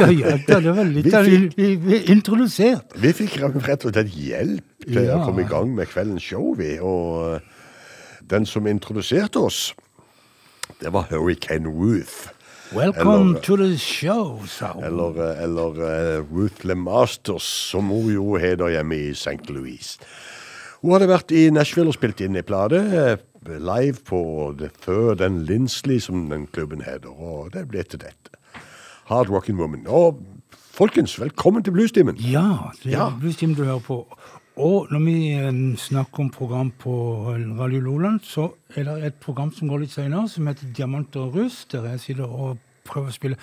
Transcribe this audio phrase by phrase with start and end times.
[0.00, 2.94] Ja da, ja det var litt Vi fikk- vi- vi- introdusert.
[2.96, 5.18] Vi fikk rett og slett hjelp til Ja.
[5.18, 6.78] å komme i gang med kveldens show, vi.
[6.80, 7.40] Og eh,
[8.30, 9.74] den som introduserte oss,
[10.80, 12.28] det var Hurricane Ruth.
[12.72, 14.84] Welcome Eller- to the show, sa hun.
[14.84, 19.50] Eller, eh, eller eh, Ruth LeMasters, som hun jo heter hjemme i St.
[19.50, 19.98] Louis.
[20.80, 23.16] Hun hadde vært i Nashville og spilt inn i plate eh,
[23.58, 27.10] live på The Third and Linsley, som den klubben heter.
[27.10, 28.29] Og det ble til dette.
[29.10, 29.86] Hard Rockin' Woman.
[29.90, 30.20] Og
[30.74, 32.16] folkens, velkommen til Bluestimen.
[32.30, 33.06] Ja, det Ja.
[33.08, 34.06] er Bluestimen du hører på.
[34.56, 36.90] Og når vi eh, snakker om program på
[37.58, 41.34] Radio Loland, så er det et program som går litt senere, som heter Diamant og
[41.34, 43.36] rust, der jeg sitter og prøver å spille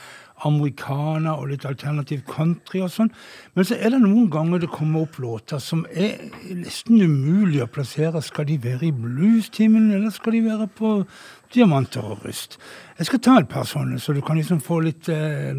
[0.45, 3.11] americana og litt alternativ country og sånn.
[3.55, 6.17] Men så er det noen ganger det kommer opp låter som er
[6.53, 8.21] nesten umulig å plassere.
[8.21, 11.05] Skal de være i bluestimen, eller skal de være på
[11.53, 12.57] diamanter og rust?
[12.97, 15.53] Jeg skal ta et par sånne, så du kan liksom få litt eh,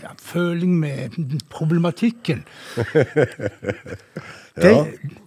[0.00, 1.18] ja, føling med
[1.52, 2.44] problematikken.
[4.58, 4.72] Det,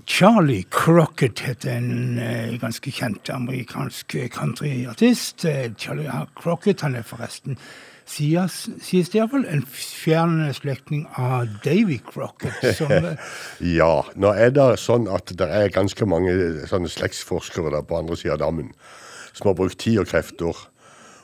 [0.05, 5.45] Charlie Crockett heter en eh, ganske kjent amerikansk countryartist.
[5.47, 7.55] Eh, Charlie Crockett han er forresten,
[8.03, 12.59] sies, sies det iallfall, en fjern slektning av Davy Crockett.
[12.75, 13.31] Som, eh,
[13.79, 16.35] Ja, nå er det sånn at det er ganske mange
[16.67, 18.73] sånne slektsforskere der på andre sida av dammen
[19.33, 20.67] som har brukt tid og krefter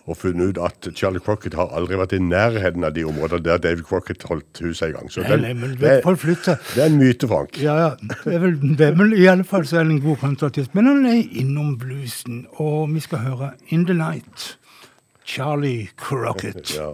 [0.08, 3.58] og funnet ut at Charlie Crockett har aldri vært i nærheten av de områdene der
[3.60, 5.10] David Crockett holdt huset en gang.
[5.12, 7.60] Så den- nei, men det, det er en myte, Frank.
[7.60, 7.90] Ja, ja.
[8.24, 10.74] Det er vel, det er vel i alle fall så er han en god countryartist.
[10.80, 14.54] Men han er innom bluesen, og vi skal høre In the Night.
[15.28, 16.72] Charlie Crockett.
[16.78, 16.94] Ja.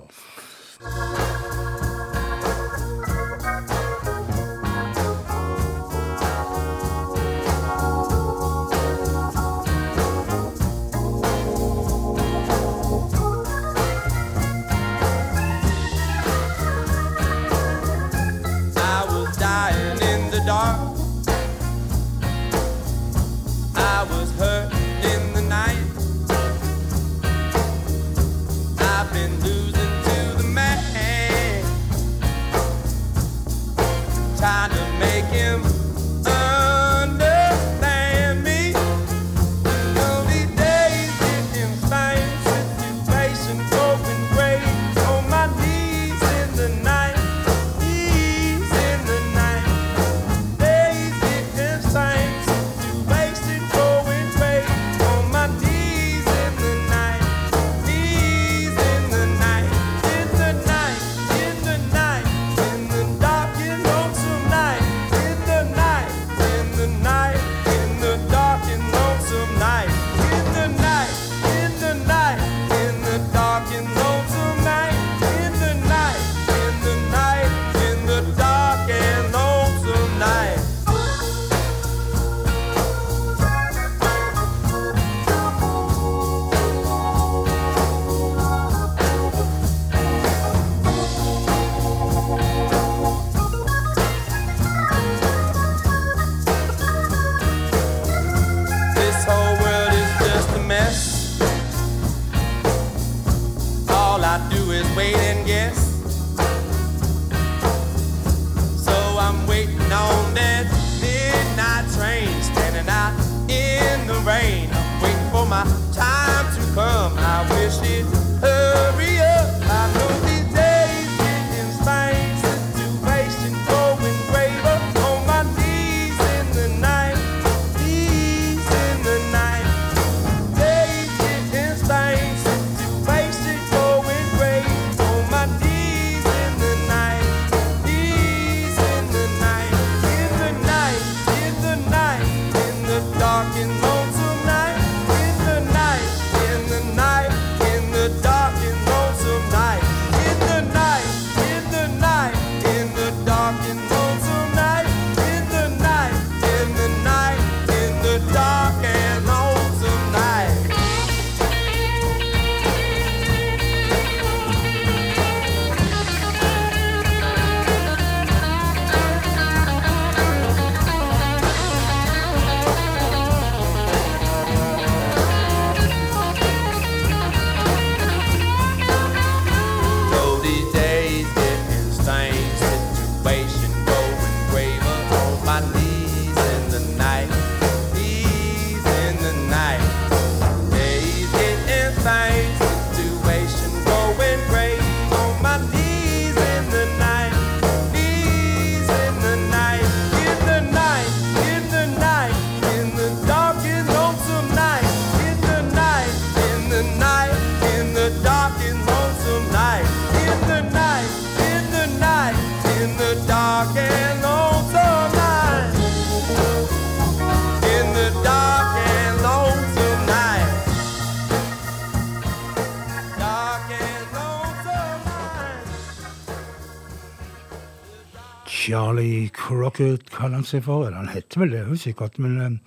[229.74, 230.88] Kaller han seg for.
[230.88, 232.20] Eller han heter vel det, sikkert.
[232.22, 232.62] Men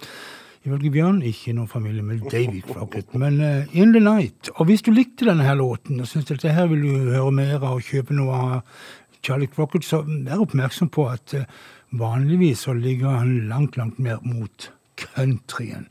[0.67, 3.15] jeg ifølge Bjørn ikke noen familie med David Crocket.
[3.15, 4.51] Men uh, In the Night.
[4.57, 7.61] Og hvis du likte denne her låten og syns dette her vil du høre mer
[7.61, 8.81] av og kjøpe noe av
[9.23, 11.47] Charlie Crocket, så vær oppmerksom på at uh,
[11.95, 15.87] vanligvis så ligger han langt, langt mer mot countryen.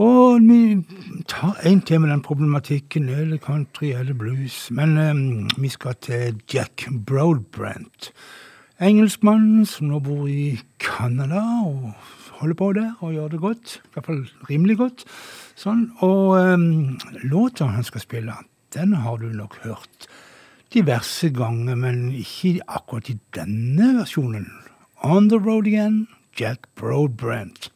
[0.00, 0.78] Og vi
[1.28, 3.08] tar en til med den problematikken.
[3.10, 4.68] Eller country eller blues?
[4.70, 8.12] Men um, vi skal til Jack Broadbrant.
[8.80, 11.90] Engelskmann som nå bor i Canada og
[12.40, 13.74] holder på der og gjør det godt.
[13.84, 15.04] I hvert fall rimelig godt.
[15.60, 15.90] Sånn.
[16.00, 16.96] Og um,
[17.28, 18.38] låta han skal spille,
[18.72, 20.08] den har du nok hørt
[20.72, 24.48] diverse ganger, men ikke akkurat i denne versjonen.
[25.02, 26.06] On the road again,
[26.38, 27.70] Jack Broadbrant.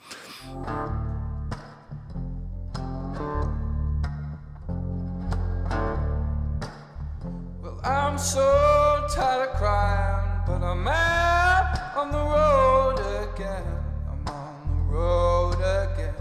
[7.85, 8.41] I'm so
[9.15, 13.65] tired of crying, but I'm out on the road again.
[14.11, 16.15] I'm on the road again.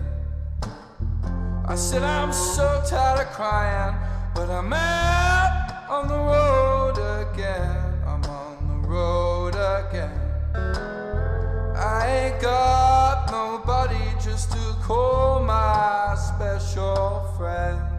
[1.68, 3.96] I said I'm so tired of crying,
[4.34, 8.00] but I'm out on the road again.
[8.06, 10.20] I'm on the road again.
[11.75, 17.92] I ain't got nobody just to call my special friend.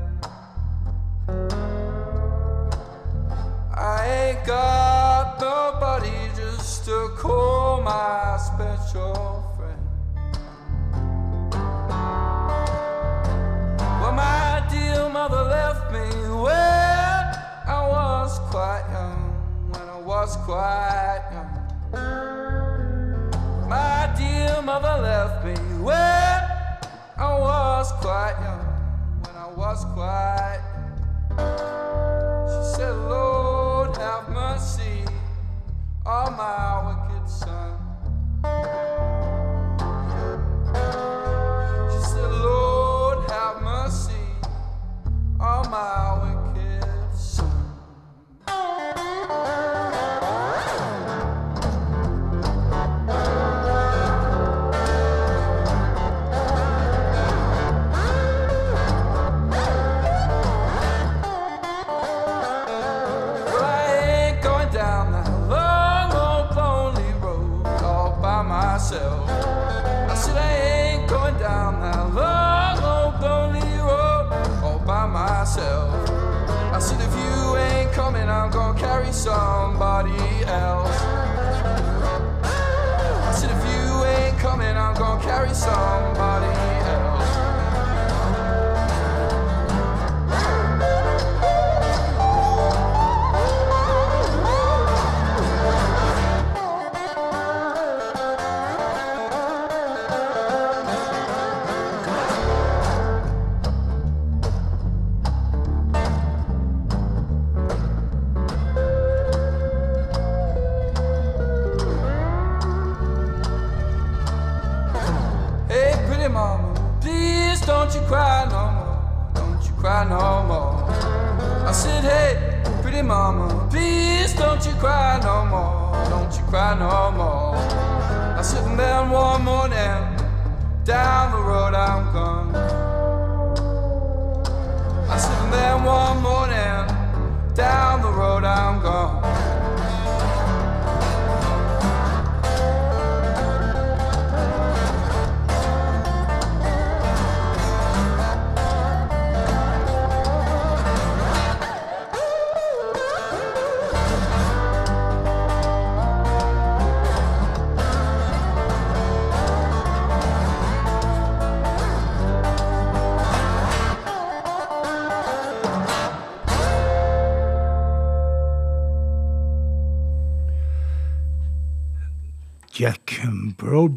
[20.45, 21.53] Quite young.
[23.67, 26.43] My dear mother left me when
[27.17, 28.65] I was quite young,
[29.25, 31.59] when I was quite young.
[32.49, 35.05] She said, Lord, have mercy
[36.05, 36.64] on my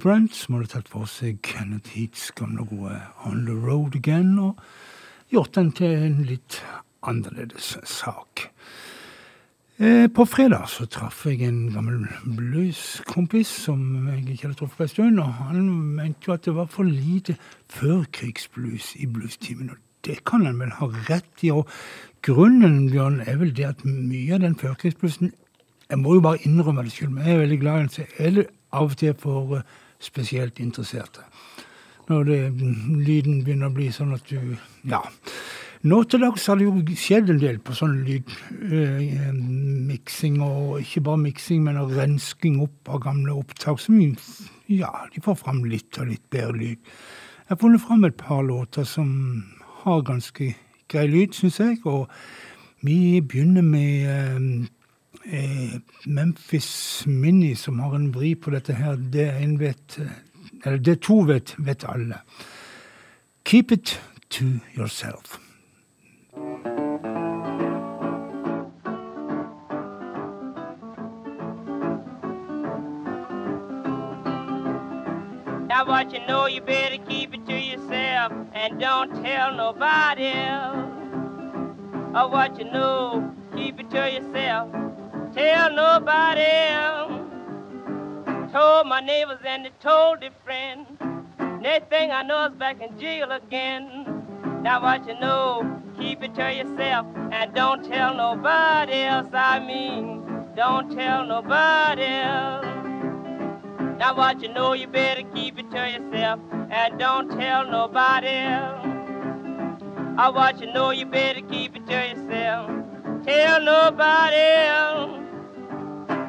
[0.07, 2.95] Broadbrant, som hadde tatt for seg Kenneth Heats gamle gode
[3.27, 4.61] On The Road Again, og
[5.33, 6.61] gjort den til en litt
[7.03, 8.45] annerledes sak.
[9.83, 14.85] Eh, På fredag så traff jeg en gammel blueskompis som jeg ikke hadde truffet på
[14.85, 15.19] en stund.
[15.19, 17.35] og Han mente jo at det var for lite
[17.67, 19.73] førkrigsblues i bluestimen.
[19.75, 21.51] Og det kan han vel ha rett i.
[21.51, 21.67] Og
[22.21, 25.33] grunnen Bjørn, er vel det at mye av den førkrigsbluesen
[25.89, 27.89] Jeg må jo bare innrømme det selv, men jeg er veldig glad i den.
[27.89, 29.67] Så er det av og til for eh,
[29.99, 31.19] spesielt interesserte.
[32.07, 32.51] Når det,
[33.03, 34.55] lyden begynner å bli sånn at du
[34.87, 35.01] Ja.
[35.87, 41.01] Nå til dags har det jo skjedd en del på sånn lydmiksing, uh, og ikke
[41.05, 46.07] bare miksing, men rensking opp av gamle opptak som ja, de får fram litt og
[46.09, 46.79] litt bedre lyd.
[46.81, 49.07] Jeg har funnet fram et par låter som
[49.83, 50.55] har ganske
[50.89, 52.09] grei lyd, syns jeg, og
[52.81, 54.65] vi begynner med uh,
[56.05, 58.95] Memphis Mini, som har en vri på dette her.
[58.95, 59.99] Det vet,
[60.65, 62.21] eller det to vet, vet alle.
[63.45, 64.45] Keep it to
[64.77, 65.39] yourself.
[75.67, 80.87] Now what you know, you better keep it to yourself and don't tell nobody else.
[82.15, 84.86] Or what you know, keep it to yourself.
[85.37, 87.13] Tell nobody else.
[88.53, 90.87] Told my neighbors and they told their friends.
[91.61, 94.23] Next thing I know is back in jail again.
[94.63, 99.29] Now what you know, keep it to yourself and don't tell nobody else.
[99.33, 100.23] I mean,
[100.55, 102.65] don't tell nobody else.
[103.99, 106.39] Now what you know, you better keep it to yourself
[106.71, 108.87] and don't tell nobody else.
[110.17, 112.71] I what you know, you better keep it to yourself.
[113.25, 115.26] Tell nobody else.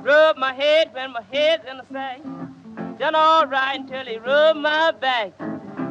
[0.02, 2.22] Rub my head when my head's in the sack.
[2.98, 5.32] Done all right until he rubbed my back.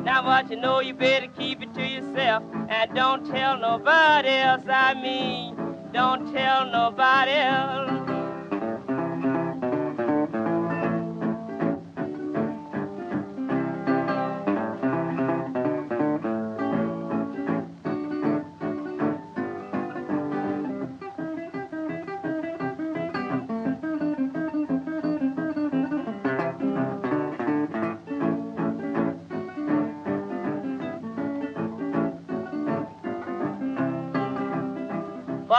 [0.03, 4.63] Now what you know, you better keep it to yourself and don't tell nobody else.
[4.67, 5.55] I mean,
[5.91, 8.06] don't tell nobody else.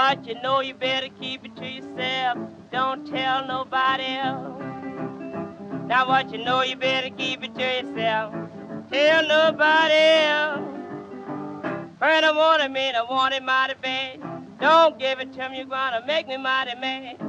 [0.09, 2.39] But you know you better keep it to yourself.
[2.73, 4.59] Don't tell nobody else.
[5.87, 8.33] Now what you know you better keep it to yourself.
[8.91, 10.65] Tell nobody else.
[11.99, 14.23] Friend, I want it, man, I want it mighty bad.
[14.59, 17.21] Don't give it to me, you're gonna make me mighty mad.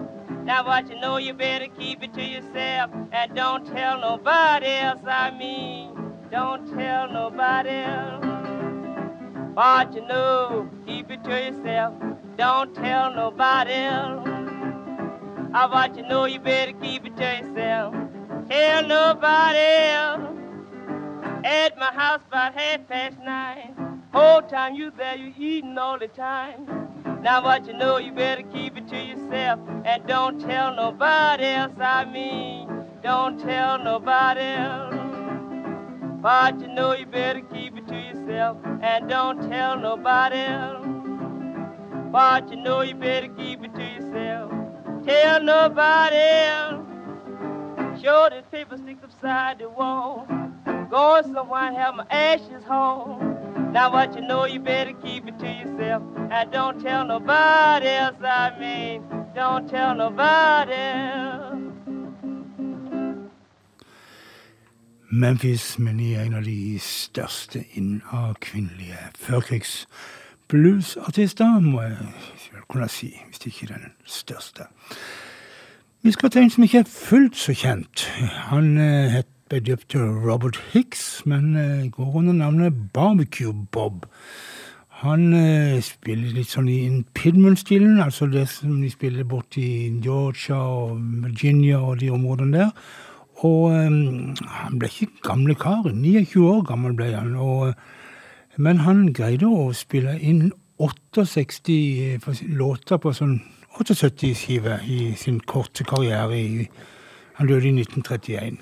[0.45, 2.91] Now what you know you better keep it to yourself.
[3.11, 5.91] And don't tell nobody else, I mean,
[6.31, 8.28] don't tell nobody else.
[9.59, 11.93] But you know, keep it to yourself.
[12.37, 14.25] Don't tell nobody else.
[15.53, 17.93] I want you know you better keep it to yourself.
[18.49, 20.37] Tell nobody else.
[21.43, 24.01] At my house about half past nine.
[24.13, 26.65] Whole time you there, you eating all the time.
[27.21, 29.59] Now what you know, you better keep it to yourself.
[29.83, 32.69] And don't tell nobody else, I mean,
[33.03, 34.98] don't tell nobody else.
[36.21, 38.57] But you know you better keep it to yourself.
[38.81, 40.85] And don't tell nobody else.
[42.11, 44.51] But you know you better keep it to yourself.
[45.05, 48.01] Tell nobody else.
[48.01, 50.27] Sure this paper sticks upside the wall.
[50.89, 53.71] Going somewhere and have my ashes home.
[53.71, 56.03] Now what you know you better keep it to yourself.
[56.31, 59.03] And don't tell nobody else, I mean.
[59.33, 61.68] Don't tell nobody else.
[65.11, 71.97] Memphis men er en av de største inn av kvinnelige førkrigsbluesartister, må jeg
[72.43, 74.61] selv kunne si, hvis ikke den største.
[76.05, 78.05] Vi skal til en som ikke er fullt så kjent.
[78.53, 84.05] Han eh, het ble døpt til Robert Hicks, men eh, går under navnet Barbecue Bob.
[85.01, 90.99] Han eh, spiller litt sånn i Pidman-stilen, altså det som de spiller borti Georgia og
[91.25, 92.69] Virginia og de områdene der.
[93.47, 96.01] Og um, han ble ikke gamle karen.
[96.01, 97.35] 29 år gammel ble han.
[97.39, 97.73] Og,
[98.57, 100.49] men han greide å spille inn
[100.79, 103.39] 68 låter på sånn
[103.79, 106.35] 78-skive i sin korte karriere.
[106.35, 106.67] I,
[107.39, 108.59] han døde i 1931.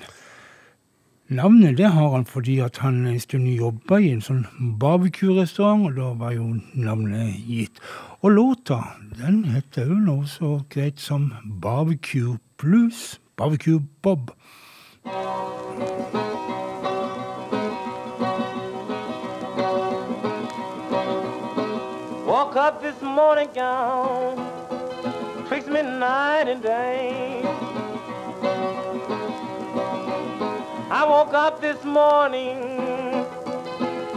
[1.28, 4.46] Navnet det har han fordi at han en stund jobba i en sånn
[4.80, 7.82] barbecue-restaurant, og da var jo navnet gitt.
[8.22, 8.78] Og låta
[9.18, 13.18] den heter jo noe så greit som Barbecue Blues.
[13.36, 14.32] Barbecue Bob.
[22.24, 24.36] Woke up this morning gone,
[25.46, 27.42] twixt midnight and day.
[30.90, 33.26] I woke up this morning,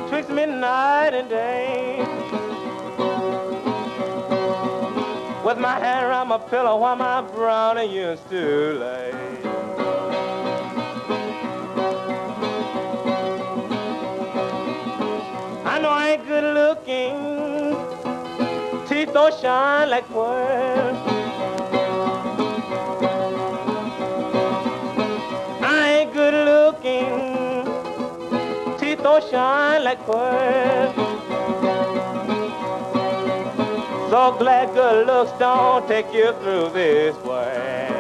[0.10, 1.98] twixt midnight and day.
[5.44, 9.51] With my hand around my pillow while my brownie used to lay.
[19.22, 20.98] Don't shine like pearls.
[25.62, 27.68] I ain't good looking,
[28.80, 30.96] teeth don't shine like pearls.
[34.10, 37.92] So glad good looks don't take you through this world.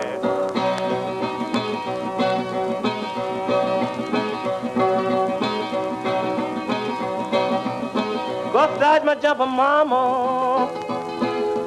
[8.82, 10.81] Start my jumper mama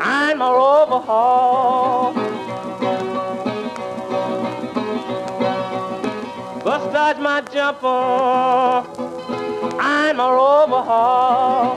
[0.04, 2.12] and my overhaul.
[6.62, 7.88] Go start my jumper
[9.80, 11.76] and my overhaul.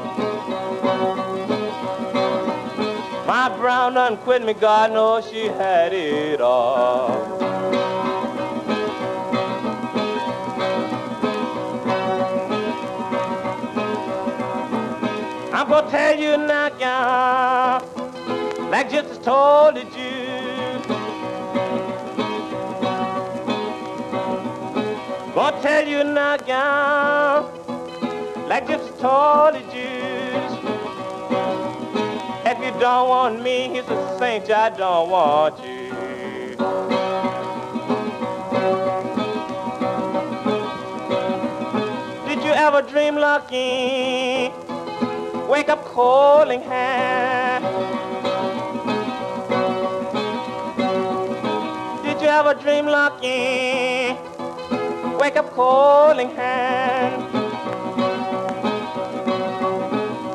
[3.26, 7.38] My brown done quit me, God knows she had it all.
[15.54, 17.87] I'm gonna tell you now, gal, like
[18.90, 19.84] just told you.
[25.36, 27.52] Gonna tell you now, gal,
[28.48, 30.08] like just told you.
[32.50, 35.88] If you don't want me, here's a saint, I don't want you.
[42.28, 44.52] Did you ever dream lucky?
[45.50, 47.97] Wake up calling hand.
[52.28, 54.18] You ever dream lucky?
[55.18, 57.24] Wake up calling hand.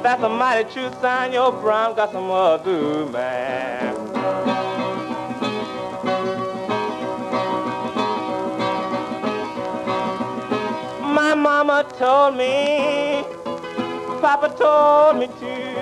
[0.03, 3.95] That's a mighty true sign your brown got some other man.
[11.13, 13.23] My mama told me,
[14.23, 15.73] Papa told me to.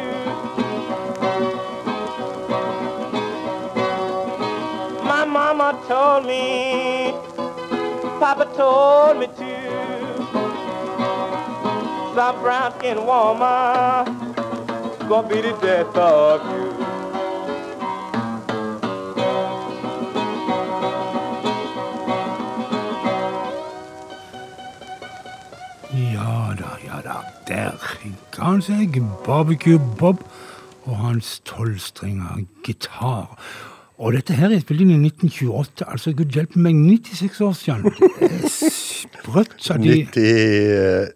[5.52, 7.12] Mama told me,
[8.20, 9.52] Papa told me to.
[12.14, 14.04] Some brown skinned woman
[15.08, 16.70] gonna be the death of you.
[26.12, 27.24] Ja da, ja da.
[27.48, 27.72] Der
[28.30, 30.22] ga han seg Barbecue Bob
[30.84, 33.26] og hans tolvstrenga gitar.
[34.00, 37.82] Og dette her er spilt inn i 1928, altså gud hjelpe meg, 96 år siden.
[38.48, 41.10] Sprøtt sa de 90 eh,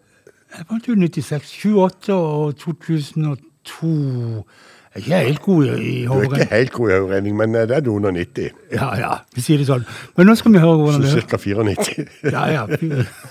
[0.53, 6.29] Jeg fant jo 96, 28 og 2002 Jeg er ikke helt god i Du er
[6.29, 8.53] ikke helt god i hoderegning, men eh, det er du under 90.
[8.77, 9.89] Ja, ja, vi sier det sånn.
[10.19, 11.25] Men nå skal vi høre hvordan det er.
[11.25, 11.41] Så ca.
[11.41, 12.07] 94.
[12.37, 12.69] Ja, ja.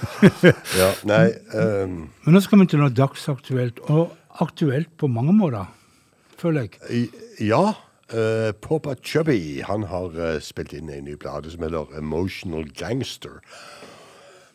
[0.81, 1.97] ja, nei um...
[2.25, 5.69] Men nå skal vi til noe dagsaktuelt, og aktuelt på mange måter,
[6.41, 7.11] føler jeg.
[7.53, 7.67] Ja.
[8.11, 13.39] Uh, Papa Chubby han har uh, spilt inn en ny plate som heter Emotional Gangster.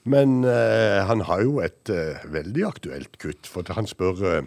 [0.08, 4.42] Men uh, han har jo et eh, veldig aktuelt kutt, for han spør eh,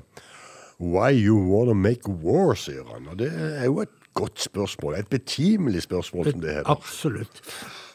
[0.82, 3.06] Why you wanna make war, sier han.
[3.12, 4.96] Og det er jo et godt spørsmål.
[4.98, 6.72] Et betimelig spørsmål, som det heter.
[6.74, 7.44] Absolutt.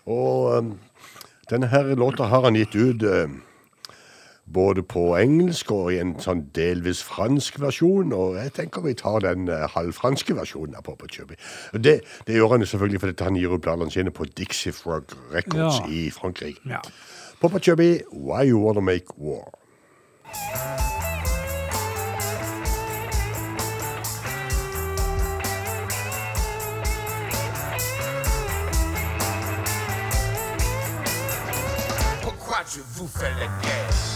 [0.07, 0.77] Og um,
[1.51, 3.27] denne her låta har han gitt ut eh,
[4.53, 8.13] både på engelsk og i en sånn delvis fransk versjon.
[8.17, 11.35] Og jeg tenker vi tar den eh, halvfranske versjonen av Papa Chubby.
[11.75, 15.81] Det, det gjør han selvfølgelig fordi han gir ut planene sine på Dixie Frog Records
[15.83, 15.87] Ja.
[15.91, 16.61] i Frankrike.
[16.67, 16.81] Ja.
[17.41, 19.51] Papa Chubby, Why You Wanna Make War.
[32.23, 34.16] Pourquoi je vous fais la guerre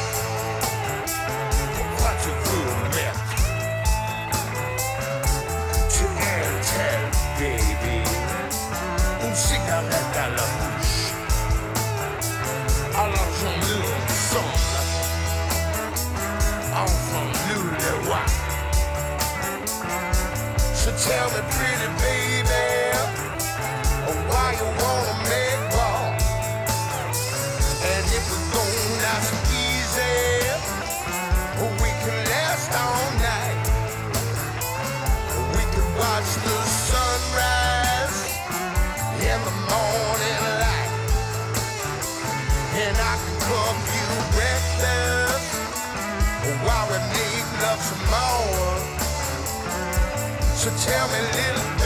[9.71, 10.97] avec à la bouche.
[12.93, 14.77] Alors jouons-nous ensemble,
[16.75, 17.71] enfonce-nous.
[20.83, 22.00] Je depuis les
[50.81, 51.80] tell me, little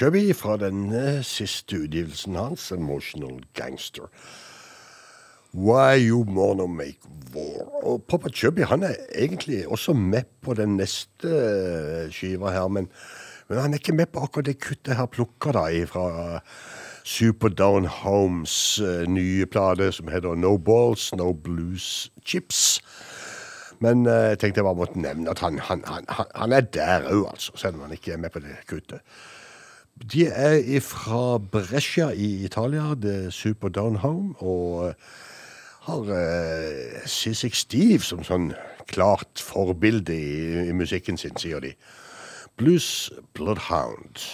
[0.00, 4.06] Chubby fra den eh, siste utgivelsen hans, Emotional Gangster.
[5.52, 7.00] Why You Wanna Make
[7.34, 7.66] War.
[7.84, 12.88] Og Papa Chubby han er egentlig også med på den neste eh, skiva her, men,
[13.48, 16.06] men han er ikke med på akkurat det kuttet her plukka da fra
[17.04, 22.78] Super Down Homes eh, nye plate som heter No Balls, No Blues Chips.
[23.84, 27.10] Men eh, jeg tenkte jeg bare måtte nevne at han, han, han- han er der
[27.10, 29.04] òg, altså, selv om han ikke er med på det kuttet.
[30.00, 34.94] De er fra Brescia i Italia, The Super Down Home, og eh,
[35.80, 38.50] har uh, Sissik Steve som sånn
[38.88, 41.74] klart forbilde i, i musikken sin, sier de.
[42.56, 44.24] Blues Bloodhound.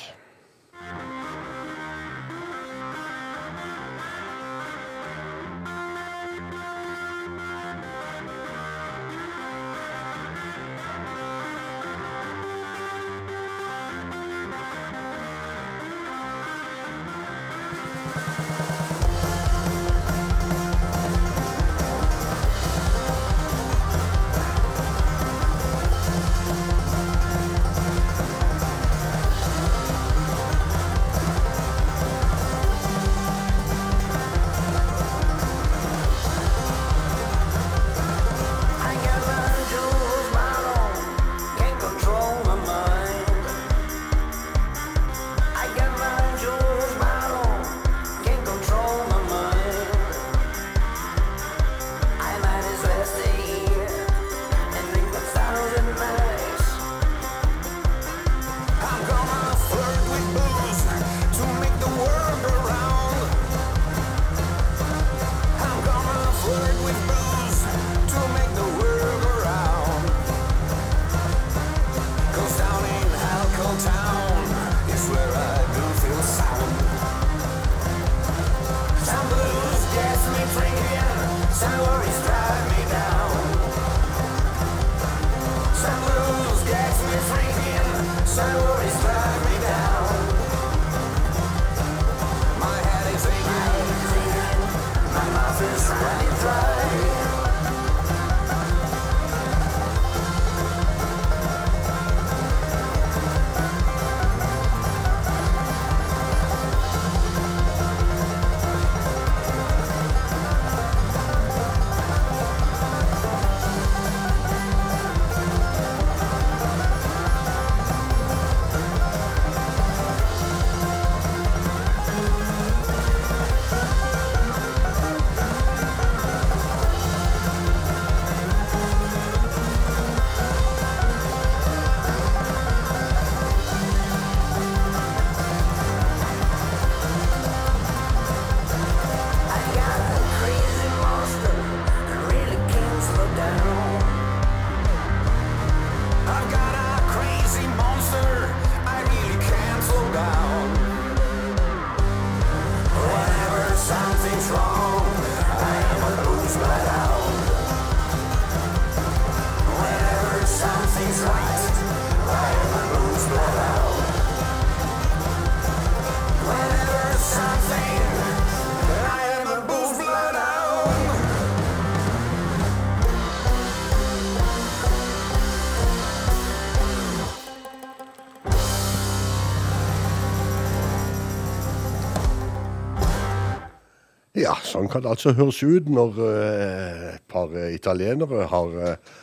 [184.86, 189.14] Sånn kan det altså høres ut når eh, et par eh, italienere har eh,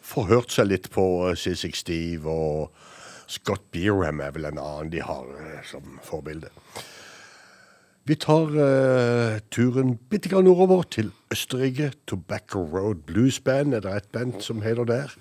[0.00, 2.70] forhørt seg litt på eh, C6 Steve, og
[3.28, 5.26] Scott Beerham er vel en annen de har
[5.68, 6.48] som forbilde.
[8.08, 11.92] Vi tar uh, turen bitte grann nordover til Østerrike.
[12.10, 15.14] Tobacco Road Blues Band er det et band som heter der.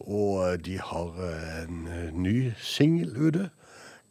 [0.00, 1.18] Og de har
[1.66, 3.50] en ny singel ute.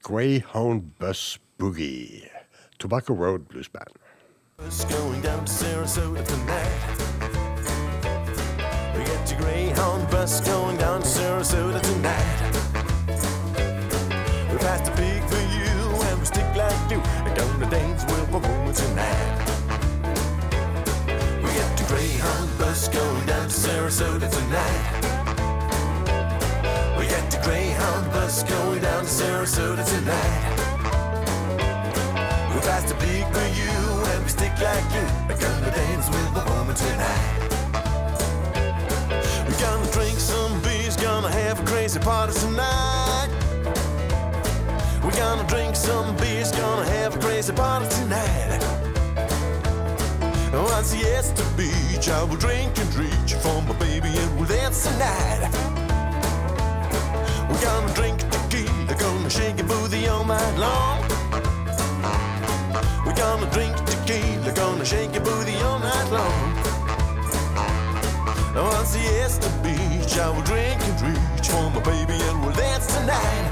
[0.06, 2.28] Greyhound Bus Boogie.
[2.78, 3.98] Tobacco Road Blues Band.
[4.60, 6.98] Going down to Sarasota tonight.
[8.98, 12.52] We get your Greyhound bus going down to Sarasota tonight.
[14.52, 15.78] We passed the peak for you
[16.10, 16.98] and we stick like glue.
[16.98, 19.46] And down the dance with a woman tonight.
[21.44, 24.86] We get your Greyhound bus going down to Sarasota tonight.
[26.98, 30.56] We get the Greyhound bus going down to Sarasota tonight.
[32.56, 33.97] We passed the peak for you
[34.28, 35.08] we stick like glue.
[35.30, 37.40] We're gonna dance with a woman tonight.
[39.48, 43.30] We're gonna drink some beers, gonna have a crazy party tonight.
[45.02, 48.60] We're gonna drink some beers, gonna have a crazy party tonight.
[50.52, 54.84] Once yes to beach, I will drink and reach for my baby and we'll dance
[54.84, 55.50] tonight.
[57.50, 61.17] We're gonna drink tequila, gonna shake and booty all night long.
[63.06, 66.78] We're gonna drink tequila, gonna shake your booty all night long.
[68.56, 73.50] Once the beach, I will drink and reach for my baby and we'll dance tonight.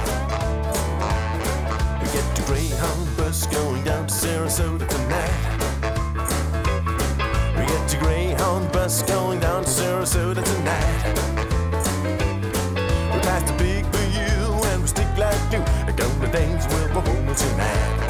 [2.01, 5.35] We get the Greyhound bus going down to Sarasota tonight.
[7.57, 11.03] We get the Greyhound bus going down to Sarasota tonight.
[13.13, 15.63] We pass the big for you and we stick like glue.
[15.95, 18.04] Gonna dance with a woman tonight.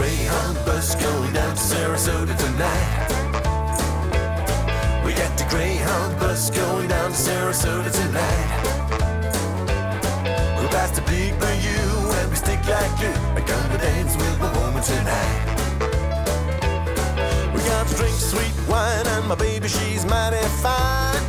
[0.00, 3.08] Greyhound bus going down to Sarasota tonight.
[5.04, 8.50] We got the Greyhound bus going down to Sarasota tonight.
[10.58, 11.82] We pass the big for you
[12.16, 13.12] and we stick like glue.
[13.36, 15.44] And gonna dance with a woman tonight.
[17.52, 21.22] We got to drink sweet wine and my baby she's mighty fine.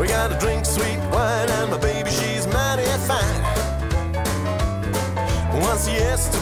[0.00, 3.58] We gotta drink sweet wine and my baby she's mighty fine.
[5.60, 6.38] Once yes to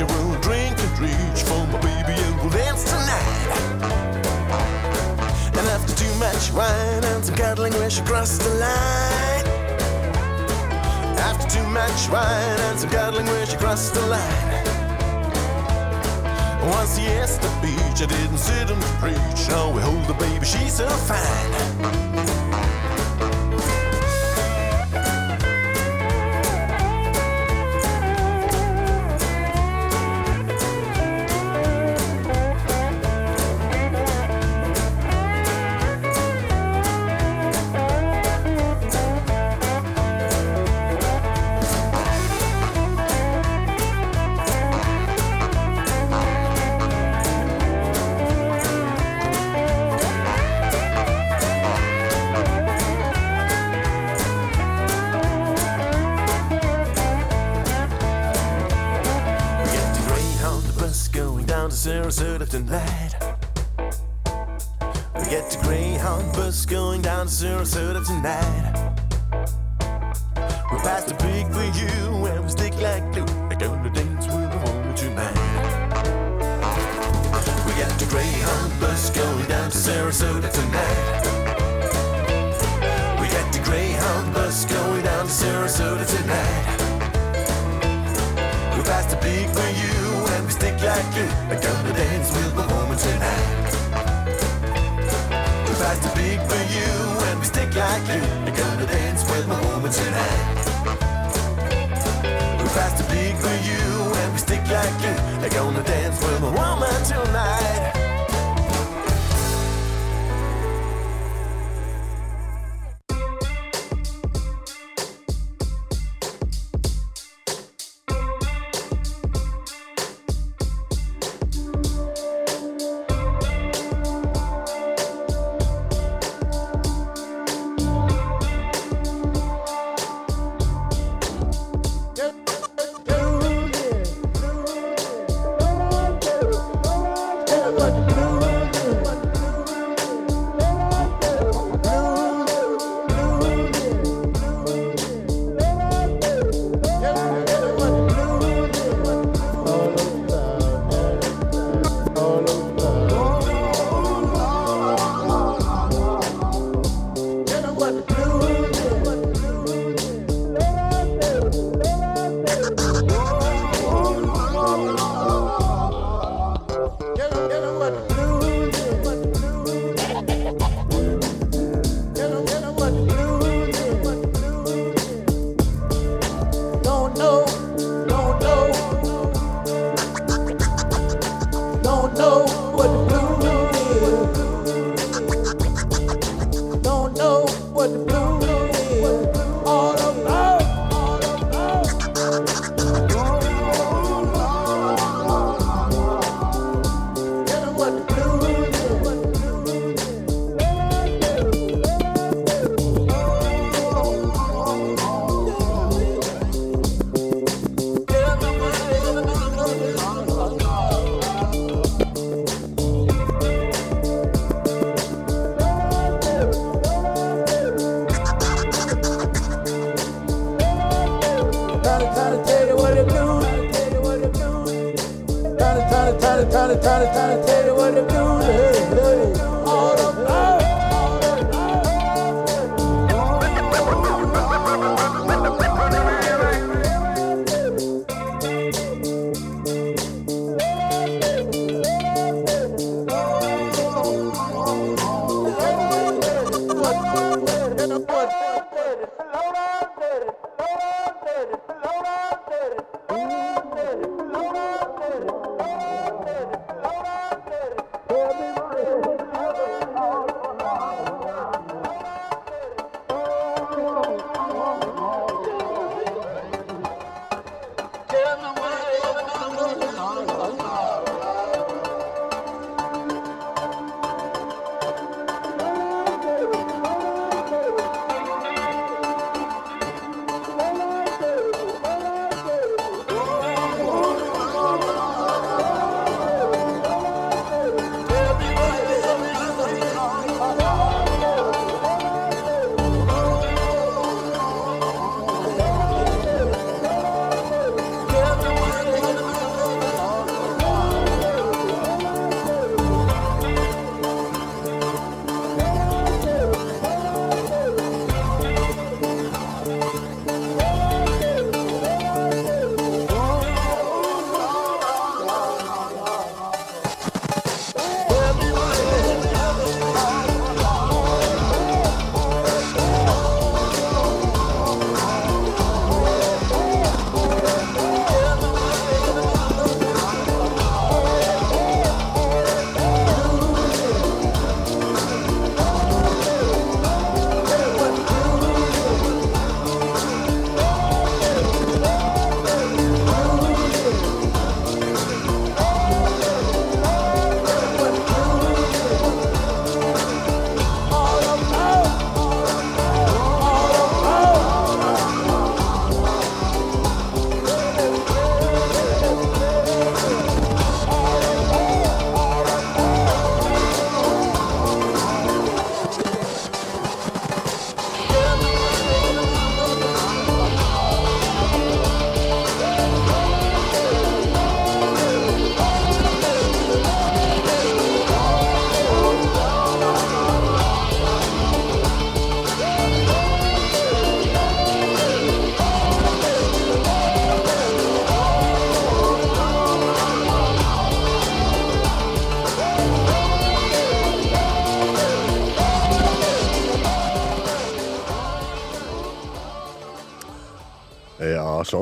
[0.00, 3.48] I will drink and reach for my baby and we'll dance tonight.
[5.56, 9.46] And after too much wine and some cuddling, we should cross the line.
[11.16, 14.64] After too much wine and some cuddling, we should cross the line.
[16.70, 19.48] Once yes to beach, I didn't sit and preach.
[19.48, 22.63] Now we hold the baby, she's so fine.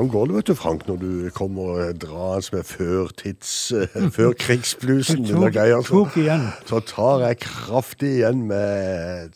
[0.03, 3.71] Sånn går det, vet du, Frank, når du kommer og med førtids...
[3.71, 6.03] eh, før krigsblusen eller greier, så-
[6.89, 9.31] tar jeg kraftig igjen med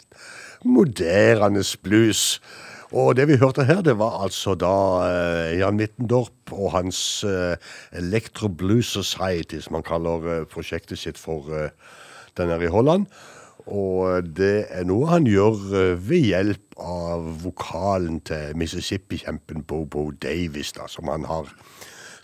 [0.67, 2.39] moderne blues.
[2.91, 4.73] Og det vi hørte her, det var altså da
[5.07, 7.55] eh, Jan Mittendorp og hans eh,
[7.95, 11.47] Electro Blues Society, som han kaller prosjektet sitt for
[12.37, 13.07] den her i Holland.
[13.67, 16.66] Og det er noe han gjør ved hjelp
[17.17, 21.49] av vokalen til Mississippi-kjempen Bobo Davis, da, som han har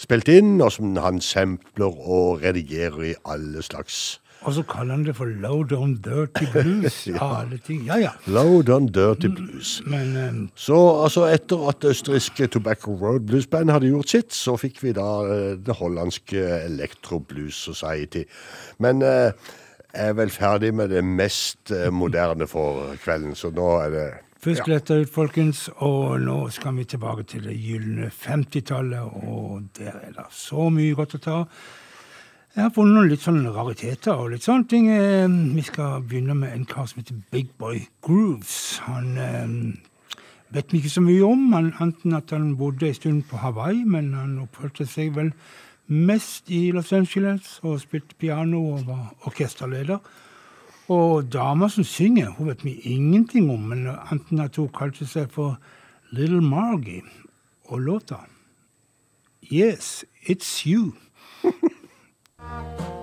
[0.02, 5.06] spilt inn, og som han sampler og redigerer i alle slags Og så kaller han
[5.08, 6.98] det for low down dirty blues.
[7.08, 7.46] ja.
[7.88, 8.10] Ja, ja.
[8.28, 9.82] Low Down Dirty Blues.
[9.88, 10.50] Men um...
[10.56, 14.84] Så altså etter at det østerrikske Tobacco Road Blues Band hadde gjort sitt, så fikk
[14.84, 18.26] vi da uh, det hollandske Electro Blues Society.
[18.84, 19.32] Men uh,
[19.94, 24.06] jeg er vel ferdig med det mest eh, moderne for kvelden, så nå er det
[24.44, 29.94] Først dette ut, folkens, og nå skal vi tilbake til det gylne 50-tallet, og der
[30.02, 31.36] er det så mye godt å ta.
[32.52, 34.90] Jeg har funnet noen litt sånne rariteter og litt sånne ting.
[35.56, 38.82] Vi skal begynne med en kar som heter Big Boy Grooves.
[38.84, 40.20] Han eh,
[40.58, 43.86] vet vi ikke så mye om, han, anten at han bodde en stund på Hawaii,
[43.88, 45.32] men han oppholdt seg vel
[45.88, 50.04] mest i Los Angeles og spilte piano og var orkesterleder.
[50.92, 55.32] Og dama som synger, hun vet vi ingenting om, men enten at hun kalte seg
[55.32, 55.58] for
[56.12, 57.02] Little Margie,
[57.66, 58.16] og låta
[59.52, 60.94] Yes, it's you.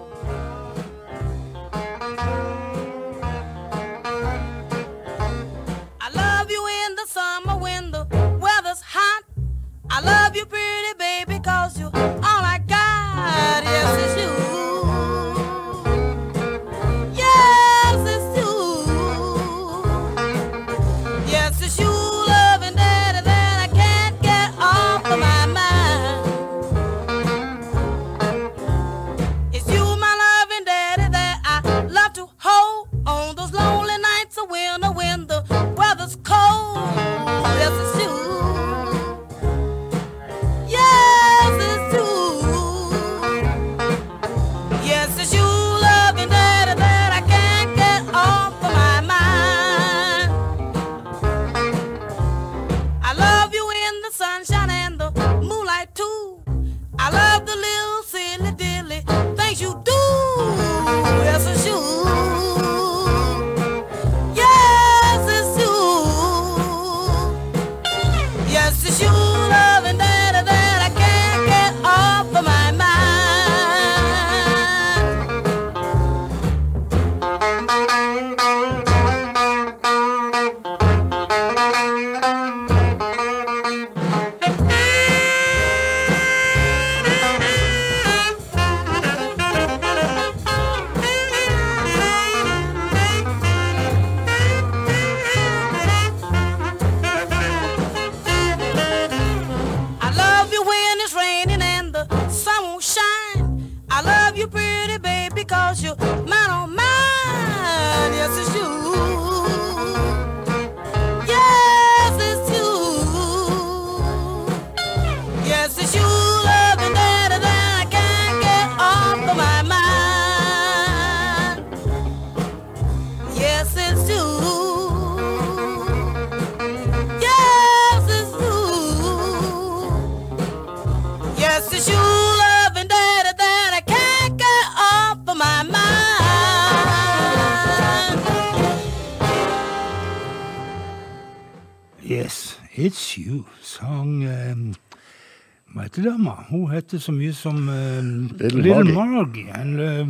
[146.91, 149.45] Heter så mye som uh, Little Little Margie.
[149.55, 150.07] Han, eh,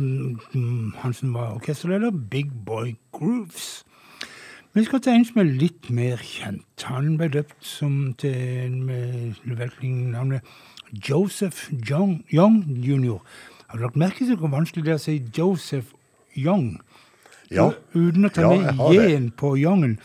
[0.53, 3.83] mm, han som var orkesterleder, Big Boy Grooves.
[4.73, 6.85] Vi skal til en som er litt mer kjent.
[6.89, 10.41] Han ble døpt som til med navnet
[11.09, 13.21] Joseph Young, Young jr.
[13.67, 15.93] Har du lagt merke til hvor vanskelig det er å si Joseph
[16.33, 16.79] Young?
[17.51, 17.69] Ja.
[17.93, 18.81] Uten å ta med.
[18.89, 19.99] J-en på Youngen.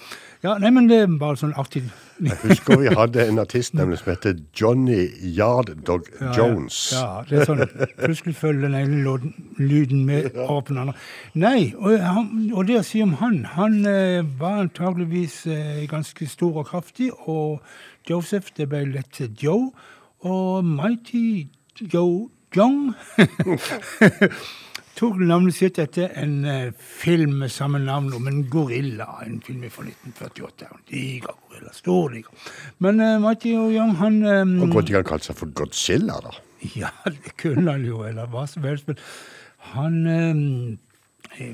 [0.44, 1.82] Ja, nei, men det er bare sånn artig
[2.20, 5.06] Jeg husker vi hadde en artist nemlig som heter Johnny
[5.36, 6.32] Yarddog Ja.
[6.36, 6.76] Jones.
[6.92, 7.62] Ja, det er sånn.
[8.00, 9.16] Plutselig følger den ene
[9.58, 10.94] lyden med over på den andre.
[11.34, 16.28] Nei, og, han, og det å si om han Han eh, var antageligvis eh, ganske
[16.28, 17.60] stor og kraftig, og
[18.08, 19.70] Joseph, det ble lett til Joe.
[20.24, 21.48] Og Mighty
[21.80, 22.94] Joe Young
[24.96, 29.20] tok navnet sitt etter en eh, film med samme navn om en gorilla.
[29.26, 30.70] En film fra 1948.
[30.70, 31.74] En diger gorilla.
[31.76, 32.48] Stor diger.
[32.84, 36.18] Men uh, Mighty og Young, han um, Og godt ikke han kalte seg for Godzilla,
[36.24, 36.34] da.
[36.82, 38.88] ja, det kunne han jo, eller hva som helst.
[38.88, 39.00] Men
[39.74, 40.78] han um,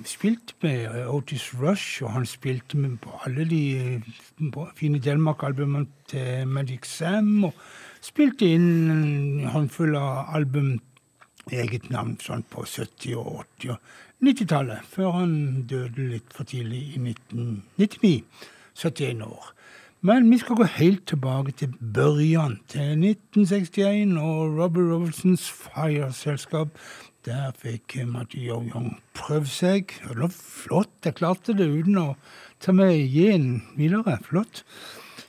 [0.06, 5.00] spilte med eh, Otis Rush, og han spilte med på alle de eh, på fine
[5.02, 7.54] Delmark-albumene til Magic Sam, og
[8.02, 10.76] spilte inn en håndfull av album
[11.50, 13.78] eget navn sånn på 70- og 80- og
[14.22, 15.32] 90-tallet, før han
[15.66, 18.22] døde litt for tidlig i 1999.
[18.78, 19.48] 71 år.
[20.02, 26.74] Men vi skal gå helt tilbake til børjan, til 1961 og Robert Robertsons Fire-selskap.
[27.22, 27.94] Der fikk
[28.34, 29.94] Yo Young prøve seg.
[30.02, 32.16] Det var flott, jeg klarte det uten å
[32.58, 34.18] ta med J-en videre.
[34.26, 34.64] Flott.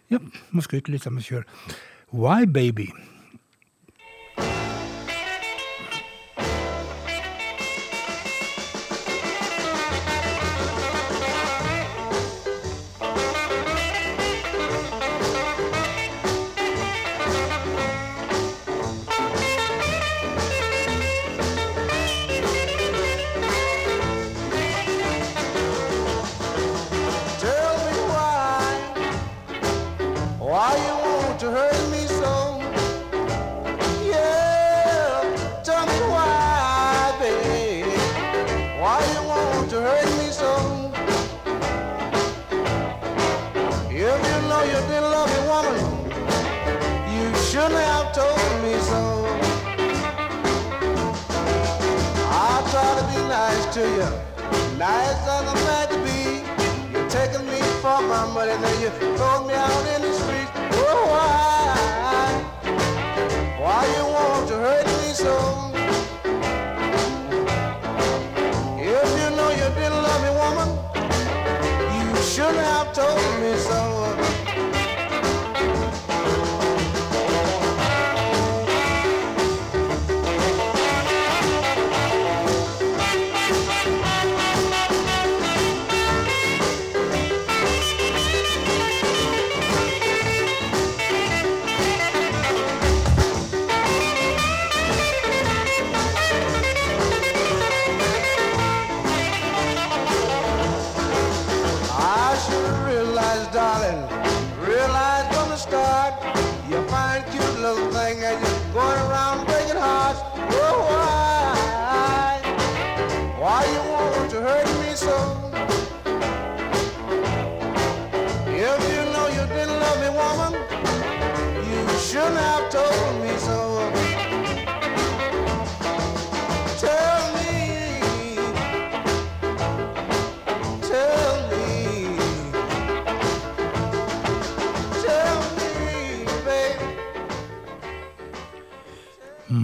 [0.09, 0.17] Ja,
[0.49, 1.45] må skryte litt av meg sjøl.
[2.09, 2.89] Why Baby?
[58.33, 59.92] My money, then you throw me out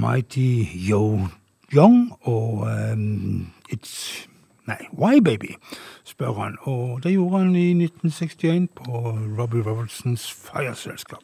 [0.09, 1.27] Mighty Yo
[1.73, 4.27] Young og um, It's
[4.67, 5.55] Nei, Why Baby,
[6.03, 6.57] spør han.
[6.61, 8.91] Og det gjorde han i 1961 på
[9.39, 11.19] Robbie Robertsons Fire-selskap.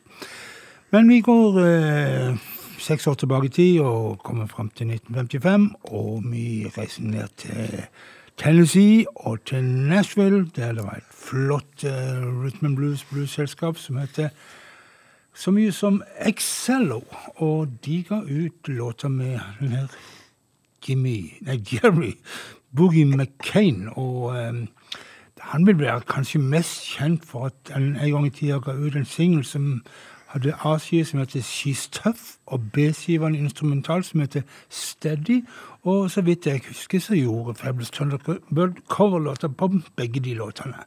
[0.92, 2.38] Men vi går eh,
[2.80, 7.86] seks år tilbake i tid og kommer fram til 1955, og vi reiser ned til
[8.38, 13.98] Tennessee og til Nashville, der det var et flott eh, rhythm and blues blues-selskap som
[13.98, 14.30] heter
[15.36, 17.02] så mye som Excello,
[17.36, 19.90] og de ga ut låter med den
[20.88, 22.14] Jimmy, nei, Jerry
[22.76, 24.68] Boogie McCain, og um,
[25.40, 28.96] han vil være kanskje mest kjent for at han en gang i tida ga ut
[28.96, 29.82] en singel som
[30.36, 35.44] hadde A-side som heter She's Tough, og B-side en instrumental som heter Steady,
[35.84, 40.84] og så vidt jeg husker så gjorde Fabulous Thunderbird coverlåter på begge de låtene.